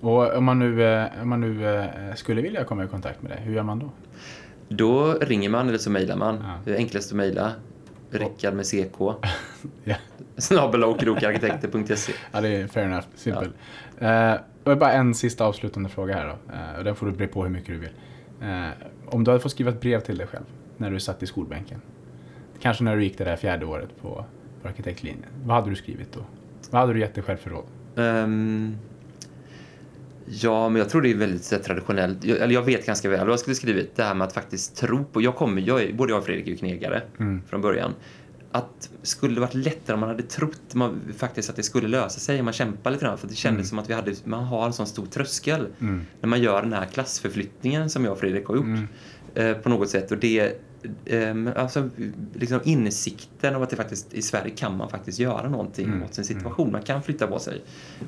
Och 0.00 0.36
om 0.36 0.44
man 0.44 0.58
nu, 0.58 0.84
eh, 0.84 1.22
om 1.22 1.28
man 1.28 1.40
nu 1.40 1.68
eh, 1.68 2.14
skulle 2.14 2.42
vilja 2.42 2.64
komma 2.64 2.84
i 2.84 2.88
kontakt 2.88 3.22
med 3.22 3.30
dig, 3.30 3.40
hur 3.42 3.54
gör 3.54 3.62
man 3.62 3.78
då? 3.78 3.90
Då 4.68 5.12
ringer 5.12 5.48
man 5.48 5.68
eller 5.68 5.78
så 5.78 5.90
mejlar 5.90 6.16
man. 6.16 6.38
Ja. 6.42 6.58
Det 6.64 6.72
är 6.72 6.76
enklast 6.76 7.10
att 7.10 7.16
mejla. 7.16 7.52
Rickard 8.10 8.54
med 8.54 8.66
CK. 8.66 8.98
Ja. 9.84 9.96
Snabel 10.36 10.84
okrokarkitekter.se. 10.84 12.12
Ja, 12.32 12.40
det 12.40 12.48
är 12.48 12.66
fair 12.66 12.84
enough. 12.86 13.06
Simpel. 13.14 13.52
Eh, 13.98 14.34
och 14.64 14.78
bara 14.78 14.92
en 14.92 15.14
sista 15.14 15.44
avslutande 15.44 15.88
fråga 15.88 16.14
här 16.14 16.26
då. 16.26 16.52
Eh, 16.54 16.78
och 16.78 16.84
den 16.84 16.94
får 16.96 17.06
du 17.06 17.12
bre 17.12 17.26
på 17.26 17.42
hur 17.42 17.50
mycket 17.50 17.68
du 17.68 17.78
vill. 17.78 17.90
Eh, 18.42 18.68
om 19.06 19.24
du 19.24 19.30
hade 19.30 19.40
fått 19.42 19.52
skriva 19.52 19.70
ett 19.70 19.80
brev 19.80 20.00
till 20.00 20.18
dig 20.18 20.26
själv 20.26 20.44
när 20.76 20.90
du 20.90 21.00
satt 21.00 21.22
i 21.22 21.26
skolbänken. 21.26 21.80
Kanske 22.60 22.84
när 22.84 22.96
du 22.96 23.02
gick 23.04 23.18
det 23.18 23.24
där 23.24 23.36
fjärde 23.36 23.66
året 23.66 23.88
på, 24.02 24.24
på 24.62 24.68
arkitektlinjen. 24.68 25.30
Vad 25.44 25.56
hade 25.56 25.70
du 25.70 25.76
skrivit 25.76 26.12
då? 26.12 26.20
Vad 26.70 26.80
hade 26.80 26.92
du 26.92 27.00
gett 27.00 27.14
dig 27.14 27.24
själv 27.24 27.36
för 27.36 27.50
råd? 27.50 27.64
Ehm, 27.96 28.76
ja, 30.26 30.68
men 30.68 30.78
jag 30.78 30.88
tror 30.88 31.02
det 31.02 31.10
är 31.10 31.14
väldigt 31.14 31.52
här, 31.52 31.58
traditionellt. 31.58 32.24
Jag, 32.24 32.38
eller 32.38 32.54
jag 32.54 32.62
vet 32.62 32.86
ganska 32.86 33.08
väl 33.08 33.20
vad 33.20 33.30
jag 33.30 33.38
skulle 33.40 33.54
skrivit. 33.56 33.96
Det 33.96 34.02
här 34.02 34.14
med 34.14 34.26
att 34.26 34.32
faktiskt 34.32 34.76
tro 34.76 35.04
på. 35.04 35.22
Jag 35.22 35.36
kommer, 35.36 35.62
jag 35.62 35.82
är, 35.82 35.92
både 35.92 36.12
jag 36.12 36.18
och 36.18 36.24
Fredrik 36.26 36.46
är 36.46 36.50
ju 36.50 36.56
knegare 36.56 37.02
Mm. 37.20 37.42
från 37.48 37.60
början. 37.60 37.94
Att 38.52 38.90
skulle 39.02 39.34
det 39.34 39.40
varit 39.40 39.54
lättare 39.54 39.94
om 39.94 40.00
man 40.00 40.08
hade 40.08 40.22
trott 40.22 40.74
man, 40.74 41.00
faktiskt 41.16 41.50
att 41.50 41.56
det 41.56 41.62
skulle 41.62 41.88
lösa 41.88 42.20
sig 42.20 42.38
om 42.38 42.44
man 42.44 42.54
kämpar 42.54 42.90
lite 42.90 43.04
grann. 43.04 43.18
För 43.18 43.28
det 43.28 43.34
kändes 43.34 43.68
som 43.68 43.78
att 43.78 43.90
vi 43.90 43.94
hade, 43.94 44.14
man 44.24 44.44
har 44.44 44.66
en 44.66 44.72
sån 44.72 44.86
stor 44.86 45.06
tröskel 45.06 45.66
Mm. 45.80 46.06
när 46.20 46.28
man 46.28 46.42
gör 46.42 46.62
den 46.62 46.72
här 46.72 46.86
klassförflyttningen 46.86 47.90
som 47.90 48.04
jag 48.04 48.12
och 48.12 48.18
Fredrik 48.18 48.46
har 48.46 48.56
gjort. 48.56 48.64
Mm. 48.64 48.88
Eh, 49.34 49.52
på 49.56 49.68
något 49.68 49.90
sätt. 49.90 50.10
Och 50.10 50.18
det, 50.18 50.52
ehm, 51.06 51.50
alltså, 51.56 51.90
liksom 52.34 52.60
insikten 52.64 53.54
av 53.54 53.62
att 53.62 53.70
det 53.70 53.76
faktiskt 53.76 54.14
i 54.14 54.22
Sverige 54.22 54.50
kan 54.50 54.76
man 54.76 54.88
faktiskt 54.90 55.18
göra 55.18 55.48
någonting 55.48 55.86
Mm. 55.86 56.02
åt 56.02 56.14
sin 56.14 56.24
situation. 56.24 56.72
Man 56.72 56.82
kan 56.82 57.02
flytta 57.02 57.26
på 57.26 57.38
sig. 57.38 57.62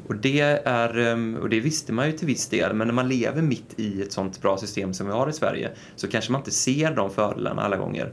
Och 0.06 0.16
det, 0.16 0.40
är, 0.64 0.98
ehm, 0.98 1.36
och 1.36 1.48
det 1.48 1.60
visste 1.60 1.92
man 1.92 2.06
ju 2.06 2.12
till 2.12 2.26
viss 2.26 2.48
del. 2.48 2.74
Men 2.74 2.86
när 2.86 2.94
man 2.94 3.08
lever 3.08 3.42
mitt 3.42 3.74
i 3.80 4.02
ett 4.02 4.12
sånt 4.12 4.42
bra 4.42 4.56
system 4.58 4.94
som 4.94 5.06
vi 5.06 5.12
har 5.12 5.28
i 5.30 5.32
Sverige 5.32 5.70
så 5.96 6.08
kanske 6.08 6.32
man 6.32 6.40
inte 6.40 6.50
ser 6.50 6.94
de 6.96 7.10
fördelarna 7.10 7.62
alla 7.62 7.76
gånger. 7.76 8.12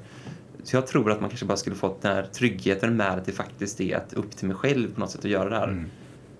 Så 0.67 0.75
jag 0.75 0.87
tror 0.87 1.11
att 1.11 1.21
man 1.21 1.29
kanske 1.29 1.45
bara 1.45 1.57
skulle 1.57 1.75
fått 1.75 2.01
den 2.01 2.15
här 2.15 2.23
tryggheten 2.23 2.97
med 2.97 3.11
att 3.11 3.25
det 3.25 3.31
faktiskt 3.31 3.81
är 3.81 3.97
att 3.97 4.13
upp 4.13 4.31
till 4.31 4.47
mig 4.47 4.57
själv 4.57 4.93
på 4.93 4.99
något 4.99 5.11
sätt 5.11 5.25
att 5.25 5.31
göra 5.31 5.49
det 5.49 5.55
här. 5.55 5.67
Mm. 5.67 5.89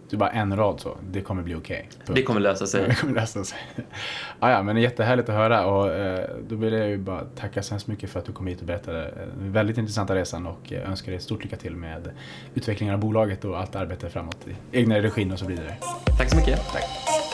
Så 0.08 0.18
bara 0.18 0.30
en 0.30 0.56
rad 0.56 0.80
så, 0.80 0.98
det 1.10 1.22
kommer 1.22 1.44
bli 1.44 1.56
okej. 1.56 1.90
Punkt. 2.06 2.12
Det 2.16 2.24
kommer 2.24 2.40
lösa 2.40 2.68
sig. 2.68 2.88
Det 2.88 2.96
kommer 2.96 3.14
lösa 3.14 3.44
sig. 3.44 3.58
ah, 4.40 4.52
ja, 4.52 4.64
men 4.64 4.76
det 4.76 4.82
är 4.82 4.84
jättehärligt 4.84 5.30
att 5.30 5.36
höra 5.36 5.66
och 5.66 5.94
eh, 5.94 6.30
då 6.50 6.56
vill 6.56 6.74
jag 6.74 6.90
ju 6.90 6.98
bara 6.98 7.26
tacka 7.26 7.64
så 7.64 7.74
hemskt 7.74 7.88
mycket 7.88 8.10
för 8.10 8.20
att 8.20 8.26
du 8.26 8.32
kom 8.32 8.48
hit 8.48 8.60
och 8.60 8.68
berättade 8.68 9.06
eh, 9.08 9.40
den 9.40 9.52
väldigt 9.52 9.78
intressanta 9.78 10.16
resan 10.16 10.48
och 10.48 10.74
eh, 10.74 10.90
önskar 10.90 11.12
dig 11.12 11.22
stort 11.22 11.44
lycka 11.44 11.56
till 11.56 11.76
med 11.76 12.12
utvecklingen 12.56 12.96
av 12.96 13.02
bolaget 13.02 13.46
och 13.46 13.60
allt 13.60 13.76
arbete 13.76 14.10
framåt 14.10 14.48
i 14.48 14.78
egna 14.78 15.00
regin 15.00 15.32
och 15.32 15.40
så 15.40 15.46
vidare. 15.46 15.78
Tack 16.18 16.30
så 16.30 16.38
mycket. 16.38 16.60
Tack. 16.72 17.27